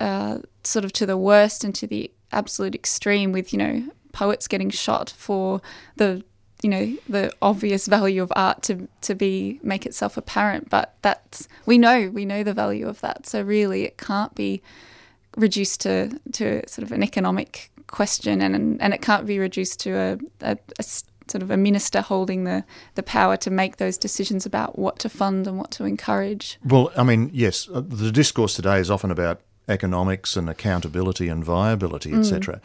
uh, 0.00 0.38
sort 0.64 0.84
of 0.84 0.92
to 0.92 1.06
the 1.06 1.16
worst 1.16 1.64
and 1.64 1.74
to 1.74 1.86
the 1.86 2.10
absolute 2.32 2.74
extreme 2.74 3.32
with 3.32 3.52
you 3.52 3.58
know 3.58 3.84
poets 4.12 4.48
getting 4.48 4.70
shot 4.70 5.10
for 5.16 5.60
the 5.96 6.22
you 6.62 6.70
know 6.70 6.96
the 7.08 7.32
obvious 7.42 7.86
value 7.86 8.22
of 8.22 8.32
art 8.36 8.62
to 8.62 8.88
to 9.00 9.14
be 9.14 9.58
make 9.62 9.84
itself 9.84 10.16
apparent 10.16 10.70
but 10.70 10.94
that's 11.02 11.48
we 11.66 11.76
know 11.76 12.08
we 12.10 12.24
know 12.24 12.42
the 12.42 12.54
value 12.54 12.88
of 12.88 13.00
that 13.00 13.26
so 13.26 13.42
really 13.42 13.84
it 13.84 13.98
can't 13.98 14.34
be 14.34 14.62
reduced 15.36 15.80
to 15.80 16.08
to 16.32 16.62
sort 16.68 16.84
of 16.84 16.92
an 16.92 17.02
economic 17.02 17.70
question 17.86 18.40
and 18.40 18.80
and 18.82 18.94
it 18.94 19.02
can't 19.02 19.26
be 19.26 19.38
reduced 19.38 19.80
to 19.80 19.90
a, 19.96 20.18
a, 20.40 20.56
a 20.78 20.82
sort 20.82 21.42
of 21.42 21.50
a 21.50 21.56
minister 21.56 22.00
holding 22.00 22.44
the 22.44 22.64
the 22.94 23.02
power 23.02 23.36
to 23.36 23.50
make 23.50 23.76
those 23.76 23.96
decisions 23.98 24.46
about 24.46 24.78
what 24.78 24.98
to 24.98 25.08
fund 25.08 25.46
and 25.46 25.58
what 25.58 25.70
to 25.70 25.84
encourage 25.84 26.58
Well, 26.64 26.90
I 26.96 27.02
mean, 27.02 27.30
yes, 27.32 27.68
uh, 27.72 27.80
the 27.80 28.10
discourse 28.10 28.54
today 28.54 28.78
is 28.80 28.90
often 28.90 29.10
about 29.10 29.40
economics 29.68 30.36
and 30.36 30.50
accountability 30.50 31.28
and 31.28 31.44
viability, 31.44 32.10
Mm. 32.10 32.18
etc. 32.20 32.60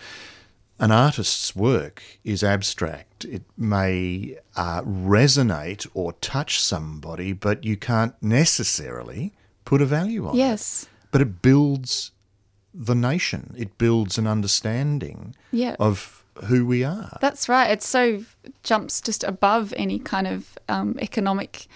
An 0.79 0.91
artist's 0.91 1.55
work 1.55 2.03
is 2.23 2.43
abstract. 2.43 3.25
It 3.25 3.43
may 3.57 4.37
uh, 4.55 4.81
resonate 4.83 5.87
or 5.93 6.13
touch 6.13 6.61
somebody, 6.61 7.33
but 7.33 7.63
you 7.63 7.77
can't 7.77 8.13
necessarily 8.21 9.33
put 9.65 9.81
a 9.81 9.85
value 9.85 10.27
on 10.27 10.35
it. 10.35 10.39
yes 10.39 10.87
But 11.11 11.21
it 11.21 11.41
builds 11.41 12.11
the 12.77 12.95
nation. 12.95 13.55
It 13.57 13.77
builds 13.77 14.17
an 14.17 14.27
understanding 14.27 15.35
yeah 15.51 15.75
of 15.79 16.23
who 16.45 16.65
we 16.65 16.83
are. 16.83 17.17
That's 17.19 17.49
right. 17.49 17.71
It 17.71 17.81
so 17.81 18.23
jumps 18.63 19.01
just 19.01 19.23
above 19.23 19.73
any 19.75 19.99
kind 19.99 20.27
of 20.27 20.57
um, 20.69 20.97
economic 21.01 21.67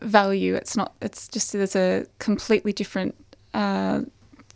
value. 0.00 0.54
It's 0.54 0.76
not. 0.76 0.94
It's 1.02 1.28
just 1.28 1.52
there's 1.52 1.76
a 1.76 2.06
completely 2.18 2.72
different 2.72 3.14
uh, 3.54 4.02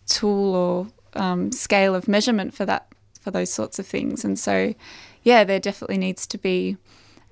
tool 0.07 0.55
or 0.55 0.87
um, 1.15 1.53
scale 1.53 1.95
of 1.95 2.09
measurement 2.09 2.55
for 2.55 2.65
that 2.67 2.87
for 3.21 3.31
those 3.31 3.53
sorts 3.53 3.79
of 3.79 3.87
things. 3.87 4.25
And 4.25 4.39
so, 4.39 4.75
yeah, 5.23 5.45
there 5.45 5.61
definitely 5.61 5.99
needs 5.99 6.27
to 6.29 6.39
be 6.39 6.77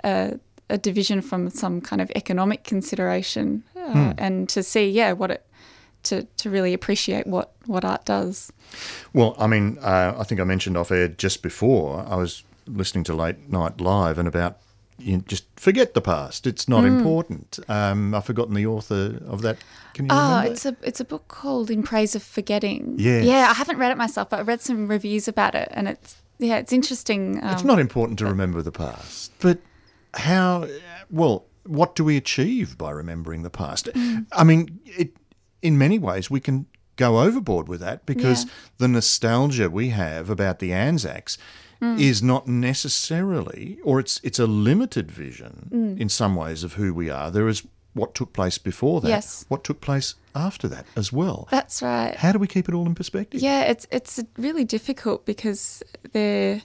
a, 0.03 0.39
a 0.69 0.77
division 0.77 1.23
from 1.23 1.51
some 1.51 1.81
kind 1.81 2.03
of 2.03 2.11
economic 2.17 2.65
consideration, 2.65 3.63
uh, 3.77 4.13
and 4.19 4.49
to 4.49 4.63
see, 4.63 4.91
yeah, 4.91 5.13
what 5.13 5.31
it 5.31 5.47
to 6.05 6.25
to 6.25 6.51
really 6.51 6.73
appreciate 6.75 7.27
what 7.27 7.53
what 7.67 7.85
art 7.85 8.05
does. 8.05 8.53
Well, 9.13 9.35
I 9.39 9.47
mean, 9.47 9.79
uh, 9.81 10.15
I 10.19 10.25
think 10.25 10.41
I 10.41 10.45
mentioned 10.45 10.77
off 10.77 10.91
air 10.91 11.09
just 11.09 11.43
before 11.43 12.05
I 12.09 12.17
was 12.17 12.45
listening 12.67 13.05
to 13.05 13.15
Late 13.15 13.49
Night 13.51 13.81
Live 13.81 14.19
and 14.19 14.27
about 14.29 14.59
you 14.97 15.19
just 15.27 15.45
forget 15.57 15.93
the 15.95 16.01
past. 16.01 16.47
It's 16.47 16.69
not 16.69 16.85
Mm. 16.85 16.87
important. 16.99 17.59
Um, 17.69 18.15
I've 18.15 18.25
forgotten 18.25 18.55
the 18.55 18.65
author 18.67 19.21
of 19.27 19.43
that. 19.43 19.57
Can 19.93 20.07
you 20.07 20.11
Oh, 20.13 20.37
remember? 20.39 20.53
it's 20.53 20.65
a 20.67 20.77
it's 20.83 21.01
a 21.01 21.05
book 21.05 21.27
called 21.29 21.71
In 21.71 21.83
Praise 21.83 22.15
of 22.15 22.23
Forgetting. 22.23 22.95
Yeah, 22.99 23.21
Yeah, 23.21 23.49
I 23.51 23.55
haven't 23.55 23.79
read 23.79 23.91
it 23.91 23.99
myself, 23.99 24.31
but 24.31 24.39
I 24.39 24.43
read 24.43 24.61
some 24.61 24.87
reviews 24.89 25.27
about 25.29 25.55
it, 25.55 25.69
and 25.73 25.89
it's 25.89 26.17
yeah, 26.39 26.57
it's 26.59 26.73
interesting. 26.73 27.39
Um, 27.43 27.51
It's 27.53 27.65
not 27.65 27.79
important 27.79 28.19
to 28.21 28.27
remember 28.27 28.63
the 28.63 28.73
past, 28.73 29.33
but 29.41 29.59
how? 30.15 30.67
Well, 31.11 31.45
what 31.67 31.95
do 31.97 32.05
we 32.05 32.17
achieve 32.17 32.77
by 32.79 32.91
remembering 32.91 33.43
the 33.43 33.51
past? 33.51 33.89
I 34.33 34.45
mean, 34.45 34.79
it, 34.85 35.17
in 35.65 35.77
many 35.79 35.99
ways, 35.99 36.31
we 36.31 36.41
can 36.41 36.67
go 36.97 37.19
overboard 37.27 37.67
with 37.69 37.81
that 37.81 38.07
because 38.07 38.45
Yeah. 38.45 38.51
the 38.79 38.89
nostalgia 38.89 39.69
we 39.69 39.89
have 39.91 40.31
about 40.31 40.59
the 40.61 40.73
Anzacs 40.73 41.37
Mm. 41.81 41.99
is 41.99 42.23
not 42.23 42.47
necessarily, 42.47 43.79
or 43.83 43.99
it's 44.01 44.21
it's 44.23 44.39
a 44.39 44.47
limited 44.47 45.11
vision 45.11 45.69
Mm. 45.73 46.01
in 46.01 46.09
some 46.09 46.35
ways 46.37 46.63
of 46.65 46.75
who 46.75 46.95
we 46.95 47.11
are. 47.11 47.31
There 47.33 47.49
is 47.49 47.63
what 47.95 48.15
took 48.15 48.33
place 48.33 48.59
before 48.59 49.01
that, 49.01 49.09
Yes. 49.09 49.45
what 49.49 49.65
took 49.65 49.81
place 49.81 50.15
after 50.35 50.69
that 50.69 50.85
as 50.97 51.13
well. 51.13 51.47
That's 51.51 51.83
right. 51.83 52.17
How 52.17 52.33
do 52.33 52.39
we 52.39 52.47
keep 52.47 52.69
it 52.69 52.75
all 52.75 52.87
in 52.87 52.95
perspective? 52.95 53.41
Yeah, 53.43 53.63
it's 53.73 53.87
it's 53.91 54.21
really 54.39 54.65
difficult 54.65 55.25
because 55.27 55.83
they're 56.13 56.63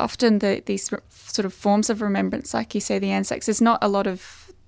often 0.00 0.38
the, 0.38 0.62
these 0.66 0.88
sort 1.10 1.44
of 1.44 1.52
forms 1.52 1.90
of 1.90 2.00
remembrance, 2.00 2.54
like 2.54 2.74
you 2.74 2.80
say, 2.80 2.98
the 2.98 3.10
Anzacs. 3.10 3.46
There's 3.46 3.60
not 3.60 3.78
a 3.82 3.88
lot 3.88 4.06
of 4.06 4.20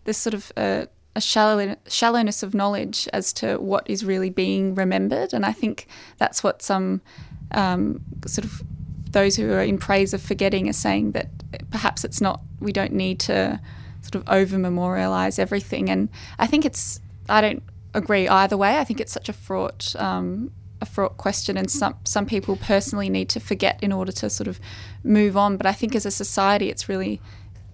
there's 0.04 0.18
sort 0.18 0.34
of 0.34 0.52
a, 0.56 0.86
a 1.18 1.20
shallow, 1.20 1.76
shallowness 1.88 2.42
of 2.42 2.54
knowledge 2.54 3.08
as 3.12 3.32
to 3.34 3.56
what 3.56 3.88
is 3.90 4.04
really 4.04 4.30
being 4.30 4.74
remembered, 4.74 5.34
and 5.34 5.44
I 5.44 5.52
think 5.52 5.86
that's 6.16 6.42
what 6.44 6.62
some 6.62 7.02
um, 7.50 8.00
sort 8.26 8.44
of 8.44 8.62
those 9.10 9.36
who 9.36 9.50
are 9.52 9.62
in 9.62 9.78
praise 9.78 10.14
of 10.14 10.22
forgetting 10.22 10.68
are 10.68 10.72
saying 10.72 11.12
that 11.12 11.28
perhaps 11.70 12.04
it's 12.04 12.20
not. 12.20 12.40
We 12.60 12.72
don't 12.72 12.92
need 12.92 13.18
to 13.20 13.60
sort 14.02 14.14
of 14.14 14.28
over 14.28 14.58
memorialize 14.58 15.38
everything, 15.38 15.90
and 15.90 16.08
I 16.38 16.46
think 16.46 16.64
it's. 16.64 17.00
I 17.28 17.40
don't 17.40 17.62
agree 17.92 18.28
either 18.28 18.56
way. 18.56 18.78
I 18.78 18.84
think 18.84 19.00
it's 19.00 19.12
such 19.12 19.28
a 19.28 19.32
fraught 19.32 19.96
um, 19.98 20.52
a 20.80 20.86
fraught 20.86 21.16
question, 21.16 21.56
and 21.56 21.68
some 21.68 21.96
some 22.04 22.26
people 22.26 22.56
personally 22.56 23.10
need 23.10 23.28
to 23.30 23.40
forget 23.40 23.82
in 23.82 23.92
order 23.92 24.12
to 24.12 24.30
sort 24.30 24.46
of 24.46 24.60
move 25.02 25.36
on. 25.36 25.56
But 25.56 25.66
I 25.66 25.72
think 25.72 25.96
as 25.96 26.06
a 26.06 26.12
society, 26.12 26.70
it's 26.70 26.88
really 26.88 27.20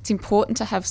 it's 0.01 0.11
important 0.11 0.57
to 0.57 0.65
have 0.65 0.87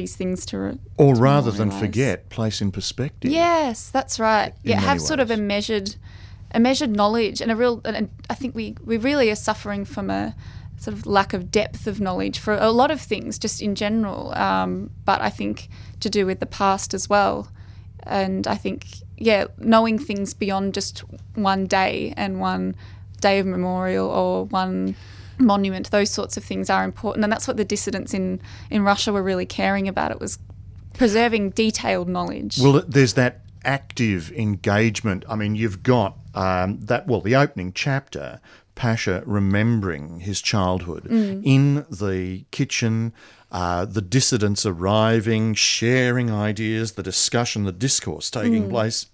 these 0.00 0.16
things 0.16 0.46
to. 0.46 0.58
Re- 0.58 0.78
Or 0.96 1.14
to 1.14 1.20
rather 1.20 1.50
than 1.50 1.70
forget, 1.70 2.28
place 2.30 2.60
in 2.64 2.70
perspective. 2.72 3.30
Yes, 3.30 3.90
that's 3.90 4.18
right. 4.20 4.52
Yeah, 4.62 4.80
have 4.80 5.00
sort 5.00 5.20
of 5.20 5.30
a 5.30 5.36
measured, 5.36 5.96
a 6.52 6.60
measured 6.60 6.90
knowledge 6.90 7.40
and 7.42 7.50
a 7.50 7.56
real. 7.56 7.80
And, 7.84 7.96
and 7.96 8.08
I 8.30 8.34
think 8.34 8.54
we 8.54 8.76
we 8.90 8.96
really 8.96 9.30
are 9.30 9.36
suffering 9.50 9.84
from 9.84 10.10
a 10.10 10.34
sort 10.76 10.96
of 10.96 11.06
lack 11.06 11.34
of 11.34 11.50
depth 11.50 11.86
of 11.86 12.00
knowledge 12.00 12.38
for 12.38 12.54
a 12.54 12.70
lot 12.70 12.90
of 12.90 13.00
things, 13.00 13.38
just 13.38 13.60
in 13.60 13.74
general. 13.74 14.32
Um, 14.36 14.90
but 15.04 15.20
I 15.20 15.30
think 15.30 15.68
to 16.00 16.08
do 16.08 16.26
with 16.26 16.38
the 16.38 16.46
past 16.46 16.94
as 16.94 17.08
well, 17.08 17.48
and 18.04 18.46
I 18.46 18.56
think 18.56 18.86
yeah, 19.16 19.46
knowing 19.58 19.98
things 19.98 20.34
beyond 20.34 20.74
just 20.74 21.02
one 21.34 21.66
day 21.66 22.14
and 22.16 22.40
one 22.40 22.74
day 23.20 23.40
of 23.40 23.46
memorial 23.46 24.08
or 24.08 24.44
one 24.44 24.94
monument, 25.38 25.90
those 25.90 26.10
sorts 26.10 26.36
of 26.36 26.44
things 26.44 26.70
are 26.70 26.84
important, 26.84 27.24
and 27.24 27.32
that's 27.32 27.46
what 27.48 27.56
the 27.56 27.64
dissidents 27.64 28.14
in 28.14 28.40
in 28.70 28.82
Russia 28.82 29.12
were 29.12 29.22
really 29.22 29.46
caring 29.46 29.88
about. 29.88 30.10
It 30.10 30.20
was 30.20 30.38
preserving 30.94 31.50
detailed 31.50 32.08
knowledge. 32.08 32.58
Well, 32.60 32.82
there's 32.86 33.14
that 33.14 33.40
active 33.64 34.32
engagement. 34.32 35.24
I 35.28 35.36
mean, 35.36 35.54
you've 35.54 35.82
got 35.82 36.16
um, 36.34 36.80
that, 36.80 37.06
well, 37.06 37.20
the 37.20 37.36
opening 37.36 37.72
chapter, 37.72 38.40
Pasha 38.74 39.22
remembering 39.26 40.20
his 40.20 40.40
childhood 40.40 41.06
in 41.06 41.86
the 41.90 42.44
kitchen, 42.50 43.12
uh, 43.50 43.84
the 43.84 44.02
dissidents 44.02 44.64
arriving, 44.64 45.54
sharing 45.54 46.30
ideas, 46.30 46.92
the 46.92 47.02
discussion, 47.02 47.64
the 47.64 47.72
discourse 47.72 48.30
taking 48.30 48.68
place. 48.70 49.06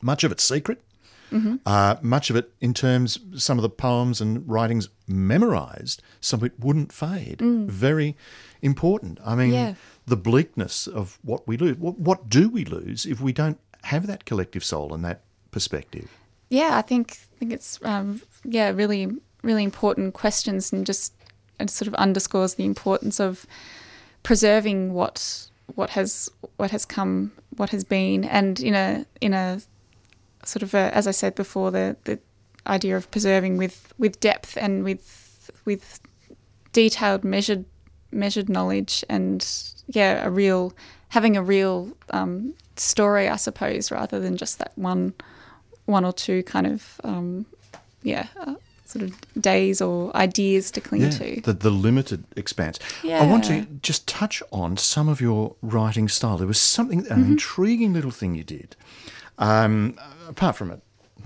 Much 0.00 0.24
of 0.24 0.32
it 0.32 0.40
secret. 0.40 0.82
Uh, 1.66 1.96
much 2.02 2.30
of 2.30 2.36
it, 2.36 2.52
in 2.60 2.72
terms, 2.74 3.18
some 3.36 3.58
of 3.58 3.62
the 3.62 3.68
poems 3.70 4.20
and 4.20 4.48
writings 4.48 4.88
memorized, 5.06 6.02
so 6.20 6.38
it 6.44 6.52
wouldn't 6.58 6.92
fade. 6.92 7.40
Very 7.40 8.16
important. 8.62 9.18
I 9.24 9.34
mean, 9.34 9.52
Yeah. 9.52 9.74
the 10.06 10.16
bleakness 10.16 10.86
of 10.86 11.18
what 11.22 11.46
we 11.46 11.56
lose. 11.56 11.76
What, 11.76 11.98
what 11.98 12.28
do 12.28 12.48
we 12.48 12.64
lose 12.64 13.06
if 13.06 13.20
we 13.20 13.32
don't 13.32 13.58
have 13.82 14.06
that 14.06 14.24
collective 14.24 14.64
soul 14.64 14.94
and 14.94 15.04
that 15.04 15.20
perspective? 15.50 16.08
yeah, 16.50 16.78
I 16.78 16.82
think 16.82 17.18
I 17.34 17.38
think 17.38 17.52
it's 17.52 17.78
um, 17.82 18.22
yeah 18.44 18.70
really 18.70 19.08
really 19.42 19.62
important 19.64 20.14
questions 20.14 20.72
and 20.72 20.86
just 20.86 21.12
it 21.60 21.70
sort 21.70 21.88
of 21.88 21.94
underscores 21.94 22.54
the 22.54 22.64
importance 22.64 23.20
of 23.20 23.46
preserving 24.22 24.94
what 24.94 25.48
what 25.74 25.90
has 25.90 26.30
what 26.56 26.70
has 26.70 26.84
come 26.86 27.32
what 27.56 27.70
has 27.70 27.84
been 27.84 28.24
and 28.24 28.60
in 28.60 28.74
a 28.74 29.04
in 29.20 29.34
a 29.34 29.60
sort 30.44 30.62
of 30.62 30.74
a, 30.74 30.94
as 30.94 31.06
I 31.06 31.12
said 31.12 31.34
before 31.34 31.70
the 31.70 31.96
the 32.04 32.18
idea 32.66 32.96
of 32.96 33.10
preserving 33.10 33.56
with 33.56 33.92
with 33.98 34.20
depth 34.20 34.56
and 34.56 34.84
with 34.84 35.50
with 35.64 36.00
detailed 36.72 37.24
measured 37.24 37.64
measured 38.12 38.48
knowledge 38.48 39.04
and 39.08 39.46
yeah 39.88 40.24
a 40.26 40.30
real 40.30 40.72
having 41.08 41.36
a 41.36 41.42
real 41.42 41.90
um, 42.10 42.54
story 42.76 43.28
I 43.28 43.36
suppose 43.36 43.90
rather 43.90 44.20
than 44.20 44.36
just 44.36 44.58
that 44.58 44.72
one 44.76 45.14
one 45.86 46.04
or 46.04 46.12
two 46.12 46.42
kind 46.42 46.66
of 46.66 47.00
um, 47.04 47.46
yeah 48.02 48.26
uh, 48.40 48.54
sort 48.84 49.02
of 49.04 49.12
days 49.40 49.80
or 49.82 50.14
ideas 50.16 50.70
to 50.72 50.80
cling 50.80 51.10
to. 51.10 51.40
the, 51.42 51.52
the 51.52 51.70
limited 51.70 52.24
expanse. 52.36 52.78
I 53.04 53.26
want 53.26 53.44
to 53.44 53.66
just 53.82 54.06
touch 54.08 54.42
on 54.50 54.76
some 54.78 55.08
of 55.10 55.20
your 55.20 55.56
writing 55.60 56.08
style. 56.08 56.38
There 56.38 56.46
was 56.46 56.58
something, 56.60 57.00
an 57.00 57.04
Mm-hmm. 57.18 57.32
intriguing 57.32 57.92
little 57.92 58.10
thing 58.10 58.34
you 58.34 58.44
did. 58.44 58.76
Um, 59.38 59.96
apart 60.28 60.56
from 60.56 60.70
it, 60.70 60.80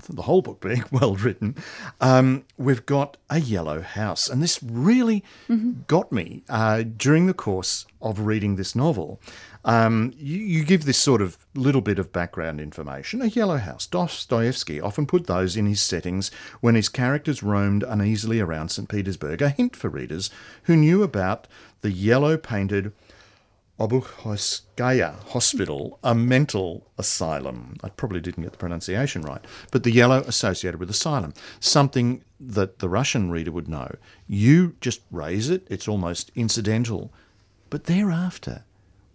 the 0.09 0.23
whole 0.23 0.41
book 0.41 0.59
being 0.61 0.83
well 0.91 1.15
written, 1.15 1.55
um, 2.01 2.43
we've 2.57 2.85
got 2.85 3.17
a 3.29 3.39
yellow 3.39 3.81
house. 3.81 4.29
And 4.29 4.41
this 4.41 4.61
really 4.63 5.23
Mm-hmm. 5.49 5.81
got 5.87 6.11
me 6.11 6.43
uh, 6.49 6.83
during 6.83 7.27
the 7.27 7.33
course 7.33 7.85
of 8.01 8.21
reading 8.21 8.55
this 8.55 8.75
novel. 8.75 9.19
Um, 9.65 10.11
you, 10.17 10.39
you 10.39 10.63
give 10.65 10.83
this 10.83 10.97
sort 10.97 11.21
of 11.21 11.37
little 11.55 11.79
bit 11.79 11.97
of 11.99 12.11
background 12.11 12.59
information. 12.59 13.21
A 13.21 13.27
yellow 13.27 13.57
house. 13.57 13.87
Dostoevsky 13.87 14.81
often 14.81 15.05
put 15.05 15.27
those 15.27 15.55
in 15.55 15.67
his 15.67 15.81
settings 15.81 16.31
when 16.59 16.75
his 16.75 16.89
characters 16.89 17.41
roamed 17.41 17.83
uneasily 17.83 18.41
around 18.41 18.69
St. 18.69 18.89
Petersburg, 18.89 19.41
a 19.41 19.49
hint 19.49 19.75
for 19.75 19.89
readers 19.89 20.29
who 20.63 20.75
knew 20.75 21.01
about 21.01 21.47
the 21.81 21.91
yellow 21.91 22.35
painted 22.37 22.91
Obukhovskaya 23.79 25.19
Hospital, 25.29 25.99
a 26.03 26.13
mental 26.13 26.91
asylum. 26.97 27.75
I 27.83 27.89
probably 27.89 28.21
didn't 28.21 28.43
get 28.43 28.51
the 28.51 28.57
pronunciation 28.57 29.23
right, 29.23 29.43
but 29.71 29.83
the 29.83 29.91
yellow 29.91 30.19
associated 30.21 30.79
with 30.79 30.89
asylum, 30.89 31.33
something 31.59 32.23
that 32.39 32.79
the 32.79 32.89
Russian 32.89 33.31
reader 33.31 33.51
would 33.51 33.67
know. 33.67 33.95
You 34.27 34.75
just 34.79 35.01
raise 35.09 35.49
it, 35.49 35.65
it's 35.69 35.87
almost 35.87 36.31
incidental. 36.35 37.11
But 37.71 37.85
thereafter, 37.85 38.63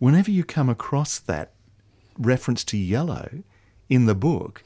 whenever 0.01 0.31
you 0.31 0.43
come 0.43 0.69
across 0.69 1.21
that 1.21 1.53
reference 2.19 2.65
to 2.65 2.77
yellow 2.77 3.45
in 3.89 4.07
the 4.07 4.15
book, 4.15 4.65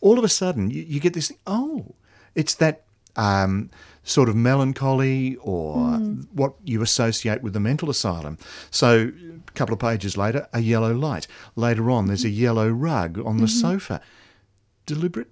all 0.00 0.18
of 0.18 0.24
a 0.24 0.28
sudden 0.28 0.70
you, 0.70 0.82
you 0.82 0.98
get 0.98 1.14
this 1.14 1.32
oh, 1.46 1.94
it's 2.34 2.54
that 2.56 2.82
um, 3.16 3.70
sort 4.04 4.28
of 4.28 4.36
melancholy 4.36 5.36
or 5.36 5.98
what 6.32 6.54
you 6.64 6.82
associate 6.82 7.42
with 7.42 7.52
the 7.52 7.60
mental 7.60 7.90
asylum. 7.90 8.38
So, 8.70 9.12
a 9.48 9.52
couple 9.52 9.72
of 9.74 9.78
pages 9.80 10.16
later, 10.16 10.48
a 10.52 10.60
yellow 10.60 10.92
light. 10.94 11.26
Later 11.56 11.90
on, 11.90 12.06
there's 12.06 12.24
a 12.24 12.30
yellow 12.30 12.68
rug 12.68 13.18
on 13.24 13.38
the 13.38 13.48
sofa. 13.48 14.00
Deliberate 14.86 15.28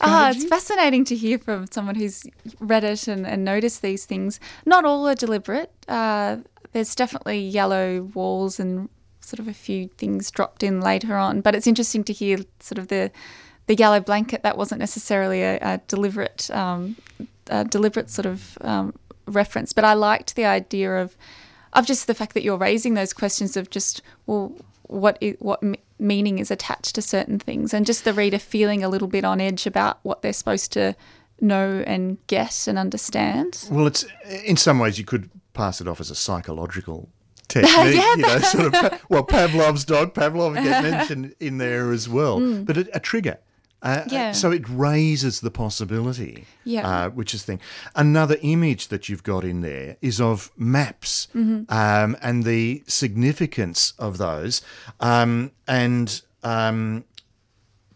Ah, 0.00 0.30
strategy? 0.32 0.40
it's 0.40 0.48
fascinating 0.48 1.04
to 1.04 1.14
hear 1.16 1.38
from 1.38 1.66
someone 1.70 1.94
who's 1.94 2.24
read 2.58 2.82
it 2.84 3.06
and, 3.06 3.24
and 3.26 3.44
noticed 3.44 3.82
these 3.82 4.04
things. 4.04 4.40
Not 4.64 4.84
all 4.84 5.06
are 5.08 5.14
deliberate. 5.14 5.70
Uh, 5.88 6.38
there's 6.72 6.94
definitely 6.94 7.38
yellow 7.40 8.02
walls 8.14 8.58
and 8.60 8.88
sort 9.20 9.38
of 9.38 9.46
a 9.48 9.52
few 9.54 9.88
things 9.96 10.30
dropped 10.30 10.62
in 10.64 10.80
later 10.80 11.16
on. 11.16 11.40
But 11.40 11.54
it's 11.54 11.66
interesting 11.68 12.02
to 12.04 12.12
hear 12.12 12.38
sort 12.60 12.78
of 12.78 12.88
the 12.88 13.10
the 13.66 13.74
yellow 13.74 14.00
blanket 14.00 14.42
that 14.42 14.56
wasn't 14.56 14.78
necessarily 14.78 15.42
a, 15.42 15.58
a 15.60 15.80
deliberate 15.88 16.50
um, 16.50 16.96
a 17.48 17.64
deliberate 17.64 18.10
sort 18.10 18.26
of 18.26 18.58
um, 18.60 18.94
reference. 19.26 19.72
But 19.72 19.84
I 19.84 19.94
liked 19.94 20.36
the 20.36 20.44
idea 20.44 20.96
of 21.02 21.16
of 21.72 21.86
just 21.86 22.06
the 22.06 22.14
fact 22.14 22.34
that 22.34 22.42
you're 22.42 22.56
raising 22.56 22.94
those 22.94 23.12
questions 23.12 23.56
of 23.56 23.68
just 23.70 24.00
well 24.26 24.52
what 24.84 25.18
i 25.22 25.36
what 25.40 25.62
m- 25.62 25.74
meaning 25.98 26.38
is 26.38 26.50
attached 26.50 26.94
to 26.94 27.02
certain 27.02 27.38
things 27.38 27.74
and 27.74 27.84
just 27.86 28.04
the 28.04 28.12
reader 28.12 28.38
feeling 28.38 28.84
a 28.84 28.88
little 28.88 29.08
bit 29.08 29.24
on 29.24 29.40
edge 29.40 29.66
about 29.66 29.98
what 30.04 30.22
they're 30.22 30.32
supposed 30.32 30.72
to 30.72 30.94
know 31.40 31.82
and 31.86 32.18
get 32.28 32.66
and 32.68 32.78
understand. 32.78 33.66
Well, 33.70 33.86
it's 33.86 34.04
in 34.44 34.56
some 34.56 34.78
ways 34.78 34.98
you 34.98 35.04
could 35.04 35.28
pass 35.54 35.80
it 35.80 35.88
off 35.88 36.00
as 36.00 36.10
a 36.10 36.14
psychological 36.14 37.08
technique. 37.48 37.94
you 37.94 38.16
know, 38.18 38.38
sort 38.40 38.74
of. 38.74 39.00
Well, 39.08 39.24
Pavlov's 39.24 39.84
dog, 39.84 40.14
Pavlov 40.14 40.54
get 40.62 40.82
mentioned 40.82 41.34
in 41.40 41.58
there 41.58 41.92
as 41.92 42.08
well, 42.08 42.40
but 42.64 42.76
a, 42.76 42.88
a 42.96 43.00
trigger. 43.00 43.38
Uh, 43.82 44.02
Yeah. 44.08 44.32
So 44.32 44.50
it 44.50 44.64
raises 44.68 45.40
the 45.40 45.50
possibility, 45.50 46.46
Yeah. 46.64 46.88
uh, 46.88 47.10
which 47.10 47.34
is 47.34 47.42
the 47.42 47.52
thing. 47.52 47.60
Another 47.94 48.36
image 48.42 48.88
that 48.88 49.08
you've 49.08 49.22
got 49.22 49.44
in 49.44 49.60
there 49.60 49.96
is 50.00 50.20
of 50.20 50.50
maps 50.56 51.28
um, 51.34 52.16
and 52.22 52.44
the 52.44 52.82
significance 52.86 53.92
of 53.98 54.18
those. 54.18 54.62
Um, 54.98 55.52
and 55.68 56.20
um, 56.42 57.04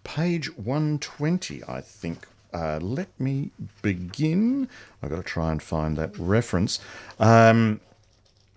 page 0.05 0.55
120, 0.57 1.63
I 1.67 1.81
think. 1.81 2.27
Uh, 2.53 2.79
let 2.83 3.09
me 3.21 3.51
begin. 3.81 4.69
I've 5.03 5.11
got 5.11 5.17
to 5.17 5.23
try 5.23 5.53
and 5.53 5.63
find 5.63 5.97
that 5.97 6.17
reference. 6.19 6.79
Um, 7.19 7.81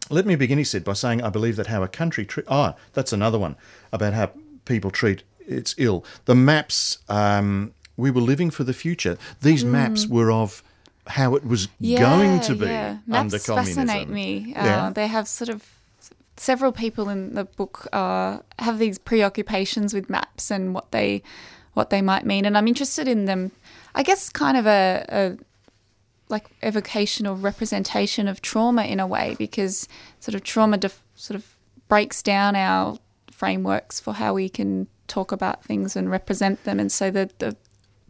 Let 0.09 0.25
me 0.25 0.35
begin, 0.35 0.57
he 0.57 0.63
said, 0.65 0.83
by 0.83 0.93
saying 0.93 1.21
I 1.21 1.29
believe 1.29 1.55
that 1.55 1.67
how 1.67 1.81
a 1.83 1.87
country 1.87 2.25
treat. 2.25 2.45
Ah, 2.49 2.75
that's 2.93 3.13
another 3.13 3.39
one 3.39 3.55
about 3.93 4.13
how 4.13 4.31
people 4.65 4.91
treat 4.91 5.23
its 5.47 5.75
ill. 5.77 6.03
The 6.25 6.35
maps, 6.35 6.99
um, 7.09 7.73
we 7.97 8.11
were 8.11 8.21
living 8.21 8.51
for 8.51 8.63
the 8.63 8.73
future. 8.73 9.17
These 9.41 9.63
maps 9.65 10.07
were 10.07 10.31
of 10.31 10.63
how 11.07 11.35
it 11.35 11.45
was 11.45 11.67
going 11.81 12.39
to 12.41 12.55
be 12.55 12.65
yeah. 12.67 12.97
under 13.11 13.35
Maps 13.35 13.45
communism. 13.45 13.87
fascinate 13.87 14.09
me. 14.09 14.53
Uh, 14.55 14.65
Yeah. 14.65 14.91
They 14.93 15.07
have 15.07 15.27
sort 15.27 15.49
of 15.49 15.63
several 16.37 16.71
people 16.71 17.09
in 17.09 17.35
the 17.35 17.43
book 17.43 17.87
uh, 17.93 18.39
have 18.59 18.79
these 18.79 18.97
preoccupations 18.97 19.93
with 19.93 20.09
maps 20.09 20.49
and 20.49 20.73
what 20.73 20.91
they 20.91 21.21
what 21.73 21.89
they 21.89 22.01
might 22.01 22.25
mean, 22.25 22.45
and 22.45 22.55
I'm 22.57 22.67
interested 22.67 23.07
in 23.07 23.25
them. 23.25 23.51
I 23.95 24.03
guess 24.03 24.29
kind 24.29 24.57
of 24.57 24.65
a, 24.67 25.05
a 25.09 25.37
like 26.29 26.49
evocation 26.63 27.27
or 27.27 27.35
representation 27.35 28.27
of 28.27 28.41
trauma 28.41 28.83
in 28.83 28.99
a 28.99 29.07
way, 29.07 29.35
because 29.37 29.87
sort 30.19 30.35
of 30.35 30.43
trauma 30.43 30.77
def- 30.77 31.03
sort 31.15 31.35
of 31.35 31.55
breaks 31.87 32.21
down 32.23 32.55
our 32.55 32.97
frameworks 33.31 33.99
for 33.99 34.13
how 34.13 34.33
we 34.35 34.49
can 34.49 34.87
talk 35.07 35.31
about 35.31 35.63
things 35.63 35.95
and 35.95 36.09
represent 36.09 36.63
them, 36.63 36.79
and 36.79 36.91
so 36.91 37.11
the, 37.11 37.29
the 37.39 37.55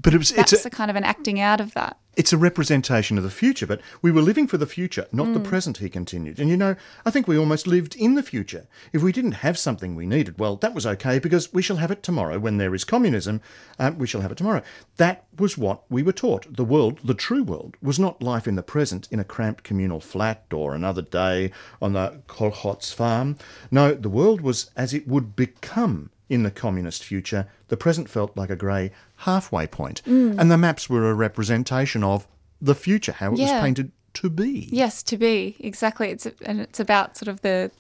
But 0.02 0.14
it 0.14 0.18
was, 0.18 0.32
it's 0.32 0.52
that's 0.52 0.66
a, 0.66 0.68
a 0.68 0.72
kind 0.72 0.90
of 0.92 0.98
an 0.98 1.04
acting 1.04 1.40
out 1.40 1.60
of 1.62 1.74
that. 1.74 1.98
it's 2.16 2.32
a 2.34 2.38
representation 2.38 3.18
of 3.18 3.24
the 3.24 3.32
future, 3.32 3.66
but 3.66 3.82
we 4.04 4.12
were 4.12 4.22
living 4.22 4.46
for 4.48 4.58
the 4.60 4.68
future, 4.68 5.08
not 5.12 5.28
Mm. 5.28 5.34
the 5.34 5.40
present, 5.40 5.78
he 5.78 5.90
continued. 5.90 6.40
And 6.40 6.48
you 6.48 6.56
know, 6.58 6.76
I 7.08 7.10
think 7.12 7.28
we 7.28 7.40
almost 7.40 7.66
lived 7.66 7.96
in 7.96 8.14
the 8.14 8.22
future. 8.22 8.68
If 8.92 9.02
we 9.02 9.12
didn't 9.12 9.42
have 9.46 9.58
something 9.58 9.96
we 9.96 10.06
needed, 10.06 10.38
well, 10.38 10.56
that 10.58 10.76
was 10.76 10.86
okay 10.86 11.18
because 11.18 11.52
we 11.54 11.64
shall 11.64 11.78
have 11.78 11.90
it 11.90 12.04
tomorrow. 12.04 12.38
When 12.38 12.58
there 12.58 12.76
is 12.76 12.84
communism, 12.84 13.42
um, 13.80 13.98
we 13.98 14.06
shall 14.06 14.22
have 14.22 14.32
it 14.32 14.38
tomorrow. 14.38 14.62
That 14.98 15.26
was 15.40 15.58
what 15.58 15.90
we 15.90 16.04
were 16.04 16.12
taught. 16.14 16.56
The 16.56 16.64
world, 16.64 17.00
the 17.04 17.16
true 17.16 17.44
world, 17.44 17.78
was 17.82 17.98
not 17.98 18.22
life 18.22 18.48
in 18.48 18.56
the 18.56 18.62
present 18.76 19.08
in 19.10 19.20
a 19.20 19.24
cramped 19.24 19.64
communal 19.64 20.00
flat 20.00 20.44
or 20.54 20.76
another 20.76 21.02
day 21.02 21.52
on 21.82 21.94
the 21.94 22.22
Kolkhoz 22.28 22.94
farm. 22.94 23.38
No, 23.72 23.96
the 23.96 24.10
world 24.20 24.42
was 24.42 24.70
as 24.76 24.94
it 24.94 25.08
would 25.08 25.36
become 25.36 26.12
in 26.30 26.44
the 26.44 26.52
communist 26.52 27.04
future, 27.04 27.48
the 27.68 27.78
present 27.78 28.10
felt 28.10 28.36
like 28.36 28.50
a 28.50 28.56
grey 28.56 28.92
halfway 29.18 29.68
point. 29.68 30.02
Mm. 30.06 30.40
And 30.40 30.50
the 30.50 30.58
maps 30.58 30.90
were 30.90 31.10
a 31.10 31.14
representation 31.14 32.04
of 32.04 32.28
the 32.62 32.76
future, 32.76 33.12
how 33.12 33.28
it 33.34 33.40
was 33.40 33.52
painted 33.52 33.92
to 34.16 34.30
be. 34.30 34.70
Yes, 34.72 35.04
to 35.04 35.18
be 35.18 35.56
exactly. 35.60 36.10
It's 36.10 36.26
and 36.46 36.62
it's 36.62 36.80
about 36.80 37.18
sort 37.18 37.28
of 37.28 37.42
the 37.42 37.72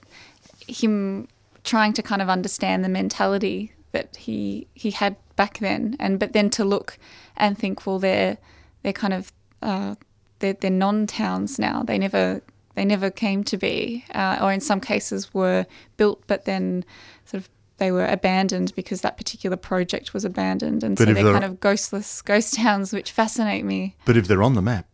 him 0.67 1.27
trying 1.63 1.93
to 1.93 2.01
kind 2.01 2.21
of 2.21 2.29
understand 2.29 2.84
the 2.84 2.89
mentality 2.89 3.71
that 3.91 4.15
he 4.15 4.67
he 4.73 4.91
had 4.91 5.15
back 5.36 5.60
then, 5.60 5.95
and 5.99 6.19
but 6.19 6.34
then 6.34 6.49
to 6.51 6.65
look 6.65 6.97
and 7.38 7.58
think, 7.58 7.86
well, 7.86 7.99
they're 7.99 8.38
they're 8.82 8.93
kind 8.93 9.13
of 9.13 9.32
uh, 9.62 9.95
they're, 10.39 10.53
they're 10.53 10.71
non-towns 10.71 11.58
now. 11.60 11.84
They 11.84 11.97
never 11.97 12.41
they 12.75 12.86
never 12.86 13.10
came 13.10 13.43
to 13.45 13.58
be, 13.58 14.03
uh, 14.13 14.39
or 14.41 14.51
in 14.51 14.60
some 14.60 14.82
cases 14.82 15.34
were 15.34 15.65
built, 15.97 16.23
but 16.27 16.45
then 16.45 16.84
sort 17.25 17.43
of 17.43 17.49
they 17.84 17.91
were 17.91 18.06
abandoned 18.06 18.74
because 18.76 19.02
that 19.02 19.17
particular 19.17 19.58
project 19.58 20.13
was 20.13 20.24
abandoned, 20.26 20.84
and 20.84 20.96
But 20.98 21.08
so 21.08 21.13
they're 21.13 21.24
they're- 21.24 21.34
kind 21.39 21.43
of 21.52 21.60
ghostless 21.60 22.24
ghost 22.24 22.54
towns, 22.62 22.93
which 22.93 23.12
fascinate 23.12 23.65
me. 23.65 23.96
But 24.06 24.15
if 24.17 24.28
they're 24.28 24.43
on 24.43 24.54
the 24.54 24.62
map, 24.62 24.86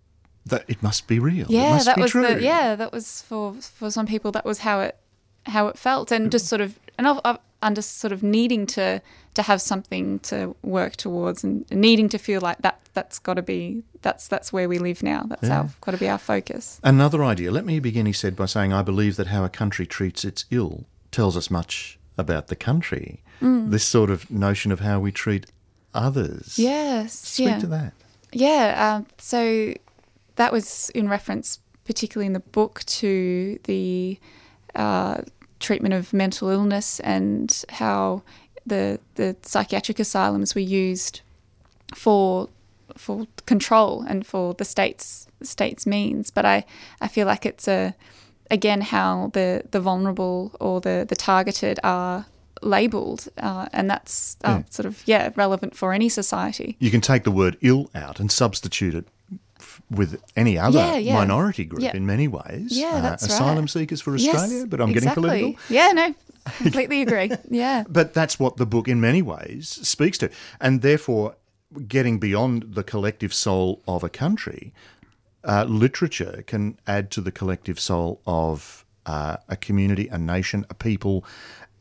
that 0.45 0.63
it 0.67 0.81
must 0.81 1.07
be 1.07 1.19
real. 1.19 1.45
it 1.45 1.51
Yeah, 1.51 1.73
must 1.73 1.85
that 1.85 1.97
was 1.97 2.11
true. 2.11 2.25
the 2.35 2.41
yeah, 2.41 2.75
that 2.75 2.91
was 2.91 3.21
for 3.21 3.53
for 3.53 3.91
some 3.91 4.05
people 4.07 4.31
that 4.31 4.45
was 4.45 4.59
how 4.59 4.81
it 4.81 4.95
how 5.45 5.67
it 5.67 5.77
felt, 5.77 6.11
and 6.11 6.31
just 6.31 6.47
sort 6.47 6.61
of 6.61 6.79
and 6.97 7.07
I've, 7.07 7.19
I've 7.23 7.37
under 7.61 7.81
sort 7.81 8.13
of 8.13 8.23
needing 8.23 8.65
to 8.65 9.01
to 9.35 9.41
have 9.43 9.61
something 9.61 10.19
to 10.19 10.55
work 10.63 10.95
towards 10.95 11.43
and 11.43 11.69
needing 11.71 12.09
to 12.09 12.17
feel 12.17 12.41
like 12.41 12.57
that 12.61 12.79
that's 12.93 13.19
got 13.19 13.35
to 13.35 13.41
be 13.43 13.83
that's 14.01 14.27
that's 14.29 14.51
where 14.53 14.67
we 14.69 14.79
live 14.79 15.03
now. 15.03 15.23
That's 15.27 15.49
our 15.49 15.69
got 15.81 15.91
to 15.91 15.97
be 15.97 16.09
our 16.09 16.17
focus. 16.17 16.79
Another 16.83 17.23
idea. 17.23 17.51
Let 17.51 17.65
me 17.65 17.79
begin, 17.79 18.05
he 18.05 18.13
said, 18.13 18.35
by 18.35 18.45
saying, 18.47 18.71
I 18.73 18.81
believe 18.81 19.17
that 19.17 19.27
how 19.27 19.43
a 19.43 19.49
country 19.49 19.85
treats 19.85 20.23
its 20.25 20.45
ill 20.49 20.85
tells 21.11 21.35
us 21.37 21.51
much 21.51 21.98
about 22.19 22.47
the 22.47 22.55
country. 22.55 23.23
Mm. 23.41 23.71
This 23.71 23.83
sort 23.83 24.09
of 24.09 24.29
notion 24.29 24.71
of 24.71 24.81
how 24.81 24.99
we 24.99 25.11
treat 25.11 25.45
others. 25.93 26.59
Yes, 26.59 27.13
Speak 27.13 27.47
yeah. 27.47 27.59
to 27.59 27.67
that. 27.67 27.93
Yeah, 28.31 28.95
um, 28.95 29.07
so 29.17 29.73
that 30.35 30.51
was 30.51 30.91
in 30.91 31.09
reference, 31.09 31.59
particularly 31.85 32.27
in 32.27 32.33
the 32.33 32.39
book, 32.39 32.83
to 32.85 33.59
the 33.63 34.19
uh, 34.75 35.21
treatment 35.59 35.93
of 35.93 36.13
mental 36.13 36.49
illness 36.49 36.99
and 36.99 37.63
how 37.69 38.23
the 38.65 38.99
the 39.15 39.35
psychiatric 39.41 39.99
asylums 39.99 40.53
were 40.53 40.61
used 40.61 41.21
for 41.95 42.49
for 42.95 43.25
control 43.45 44.01
and 44.07 44.27
for 44.27 44.53
the 44.53 44.65
state's 44.65 45.27
state's 45.41 45.85
means. 45.87 46.29
But 46.29 46.45
I, 46.45 46.65
I 47.01 47.07
feel 47.07 47.25
like 47.25 47.45
it's 47.45 47.67
a 47.67 47.95
again 48.51 48.81
how 48.81 49.29
the 49.33 49.63
the 49.71 49.79
vulnerable 49.79 50.51
or 50.59 50.81
the 50.81 51.05
the 51.07 51.15
targeted 51.15 51.79
are 51.83 52.25
labelled, 52.61 53.27
uh, 53.37 53.67
and 53.71 53.89
that's 53.89 54.35
uh, 54.43 54.49
Yeah. 54.49 54.63
sort 54.69 54.85
of 54.85 55.01
yeah 55.05 55.29
relevant 55.35 55.75
for 55.75 55.93
any 55.93 56.09
society. 56.09 56.75
You 56.79 56.91
can 56.91 57.01
take 57.01 57.23
the 57.23 57.31
word 57.31 57.57
ill 57.61 57.89
out 57.95 58.19
and 58.19 58.31
substitute 58.31 58.95
it 58.95 59.05
f- 59.59 59.81
with 59.89 60.21
any 60.35 60.57
other 60.57 60.79
Yeah, 60.79 60.97
yeah. 60.97 61.13
minority 61.13 61.63
group 61.65 61.93
in 61.95 62.05
many 62.05 62.27
ways. 62.27 62.71
Uh, 62.71 62.75
Yeah, 62.83 63.01
that's 63.01 63.23
right. 63.23 63.31
Asylum 63.31 63.67
seekers 63.67 64.01
for 64.01 64.13
Australia, 64.13 64.57
Yes, 64.59 64.65
but 64.67 64.79
I'm 64.81 64.91
getting 64.93 65.09
exactly. 65.09 65.29
political. 65.29 65.75
Yeah, 65.75 65.91
no, 65.93 66.13
completely 66.57 67.01
agree. 67.01 67.31
Yeah. 67.49 67.83
But 67.87 68.13
that's 68.13 68.39
what 68.39 68.57
the 68.57 68.65
book, 68.65 68.87
in 68.87 68.99
many 68.99 69.21
ways, 69.21 69.79
speaks 69.87 70.17
to. 70.17 70.29
And 70.59 70.81
therefore, 70.81 71.35
getting 71.87 72.19
beyond 72.19 72.63
the 72.75 72.83
collective 72.83 73.33
soul 73.33 73.81
of 73.87 74.03
a 74.03 74.09
country, 74.09 74.73
uh, 75.43 75.65
literature 75.67 76.43
can 76.47 76.79
add 76.87 77.11
to 77.11 77.21
the 77.21 77.31
collective 77.31 77.79
soul 77.79 78.21
of 78.25 78.85
uh, 79.05 79.37
a 79.47 79.55
community, 79.55 80.07
a 80.07 80.17
nation, 80.17 80.65
a 80.69 80.73
people, 80.73 81.25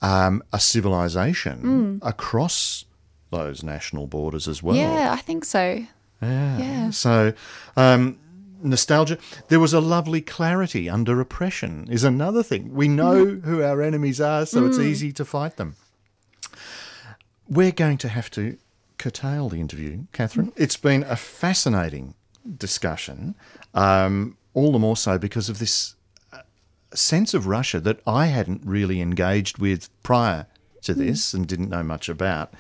um, 0.01 0.43
a 0.53 0.61
civilization 0.61 2.01
across 2.03 2.85
those 3.31 3.63
national 3.63 4.07
borders 4.07 4.49
as 4.49 4.63
well. 4.63 4.77
Yeah, 4.77 5.13
I 5.13 5.17
think 5.17 5.45
so. 5.45 5.85
Yeah. 6.23 6.59
Yeah. 6.59 6.91
So, 6.91 7.33
um, 7.77 8.19
nostalgia. 8.63 9.19
There 9.49 9.61
was 9.61 9.73
a 9.73 9.81
lovely 9.81 10.21
clarity 10.21 10.89
under 10.89 11.21
oppression, 11.21 11.87
is 11.91 12.05
another 12.05 12.43
thing. 12.43 12.75
We 12.75 12.89
know 12.89 13.27
who 13.27 13.63
our 13.63 13.83
enemies 13.83 14.21
are, 14.21 14.47
so 14.47 14.67
it's 14.67 14.79
easy 14.79 15.13
to 15.13 15.25
fight 15.25 15.57
them. 15.57 15.77
We're 17.49 17.73
going 17.73 17.99
to 17.99 18.09
have 18.09 18.31
to 18.33 18.59
curtail 18.99 19.49
the 19.49 19.61
interview, 19.61 20.05
Katherine. 20.13 20.53
It's 20.57 20.77
been 20.77 21.03
a 21.05 21.17
fascinating 21.17 22.15
discussion, 22.57 23.35
um, 23.75 24.37
all 24.55 24.73
the 24.73 24.79
more 24.79 24.97
so 24.97 25.19
because 25.19 25.49
of 25.49 25.59
this 25.59 25.95
uh, 26.33 26.39
sense 26.95 27.35
of 27.35 27.47
Russia 27.47 27.81
that 27.81 28.01
I 28.07 28.27
hadn't 28.27 28.63
really 28.65 29.01
engaged 29.01 29.59
with 29.59 29.89
prior 30.03 30.47
to 30.83 30.95
this 30.95 31.35
and 31.35 31.47
didn't 31.47 31.69
know 31.69 31.83
much 31.83 32.09
about. 32.09 32.53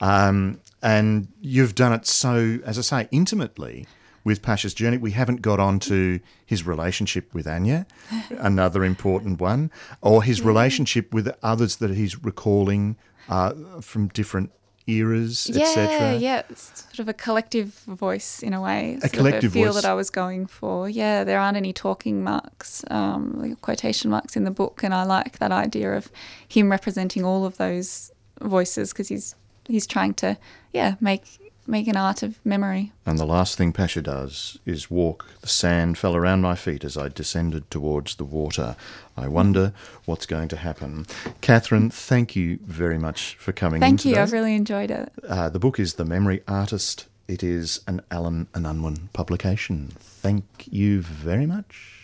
Um, 0.00 0.60
and 0.82 1.28
you've 1.40 1.74
done 1.74 1.92
it 1.92 2.06
so, 2.06 2.58
as 2.64 2.78
I 2.78 2.82
say, 2.82 3.08
intimately 3.10 3.86
with 4.24 4.42
Pasha's 4.42 4.74
journey. 4.74 4.98
We 4.98 5.12
haven't 5.12 5.42
got 5.42 5.58
on 5.60 5.78
to 5.80 6.20
his 6.46 6.66
relationship 6.66 7.32
with 7.34 7.46
Anya, 7.46 7.86
another 8.30 8.84
important 8.84 9.40
one, 9.40 9.70
or 10.00 10.22
his 10.22 10.42
relationship 10.42 11.12
with 11.12 11.32
others 11.42 11.76
that 11.76 11.90
he's 11.90 12.22
recalling 12.22 12.96
uh, 13.28 13.80
from 13.80 14.08
different 14.08 14.52
eras, 14.86 15.48
Yeah, 15.52 15.62
etc. 15.62 15.90
yeah. 15.90 16.12
Yeah, 16.14 16.42
it's 16.50 16.84
sort 16.86 16.98
of 17.00 17.08
a 17.08 17.12
collective 17.14 17.74
voice 17.86 18.42
in 18.42 18.52
a 18.54 18.60
way. 18.60 18.98
Sort 19.00 19.12
collective 19.12 19.50
a 19.50 19.54
feel 19.54 19.72
voice. 19.72 19.82
that 19.82 19.88
I 19.88 19.94
was 19.94 20.10
going 20.10 20.46
for. 20.46 20.88
Yeah, 20.88 21.24
there 21.24 21.38
aren't 21.38 21.56
any 21.56 21.72
talking 21.72 22.22
marks, 22.24 22.84
um, 22.90 23.56
quotation 23.62 24.10
marks 24.10 24.36
in 24.36 24.44
the 24.44 24.50
book, 24.50 24.82
and 24.82 24.92
I 24.94 25.04
like 25.04 25.38
that 25.38 25.52
idea 25.52 25.96
of 25.96 26.10
him 26.48 26.70
representing 26.70 27.24
all 27.24 27.44
of 27.44 27.56
those 27.58 28.10
voices 28.40 28.92
because 28.92 29.08
he's 29.08 29.34
he's 29.68 29.86
trying 29.86 30.14
to 30.14 30.36
yeah 30.72 30.96
make 31.00 31.22
make 31.66 31.86
an 31.88 31.96
art 31.96 32.22
of 32.22 32.44
memory. 32.44 32.92
And 33.06 33.18
the 33.18 33.24
last 33.26 33.56
thing 33.56 33.72
Pasha 33.72 34.02
does 34.02 34.58
is 34.66 34.90
walk. 34.90 35.26
The 35.40 35.48
sand 35.48 35.98
fell 35.98 36.16
around 36.16 36.42
my 36.42 36.54
feet 36.54 36.84
as 36.84 36.96
I 36.96 37.08
descended 37.08 37.70
towards 37.70 38.16
the 38.16 38.24
water. 38.24 38.76
I 39.16 39.28
wonder 39.28 39.72
what's 40.04 40.26
going 40.26 40.48
to 40.48 40.56
happen. 40.56 41.06
Katherine, 41.40 41.90
thank 41.90 42.34
you 42.34 42.58
very 42.64 42.98
much 42.98 43.36
for 43.36 43.52
coming 43.52 43.76
in 43.76 43.80
Thank 43.80 44.04
you. 44.04 44.12
today. 44.12 44.22
I've 44.22 44.32
really 44.32 44.54
enjoyed 44.54 44.90
it. 44.90 45.12
Uh, 45.28 45.48
the 45.48 45.58
book 45.58 45.78
is 45.78 45.94
The 45.94 46.04
Memory 46.04 46.42
Artist. 46.48 47.06
It 47.28 47.42
is 47.42 47.80
an 47.86 48.02
Allen 48.10 48.48
and 48.54 48.66
Unwin 48.66 49.08
publication. 49.12 49.92
Thank 49.98 50.44
you 50.70 51.02
very 51.02 51.46
much. 51.46 52.00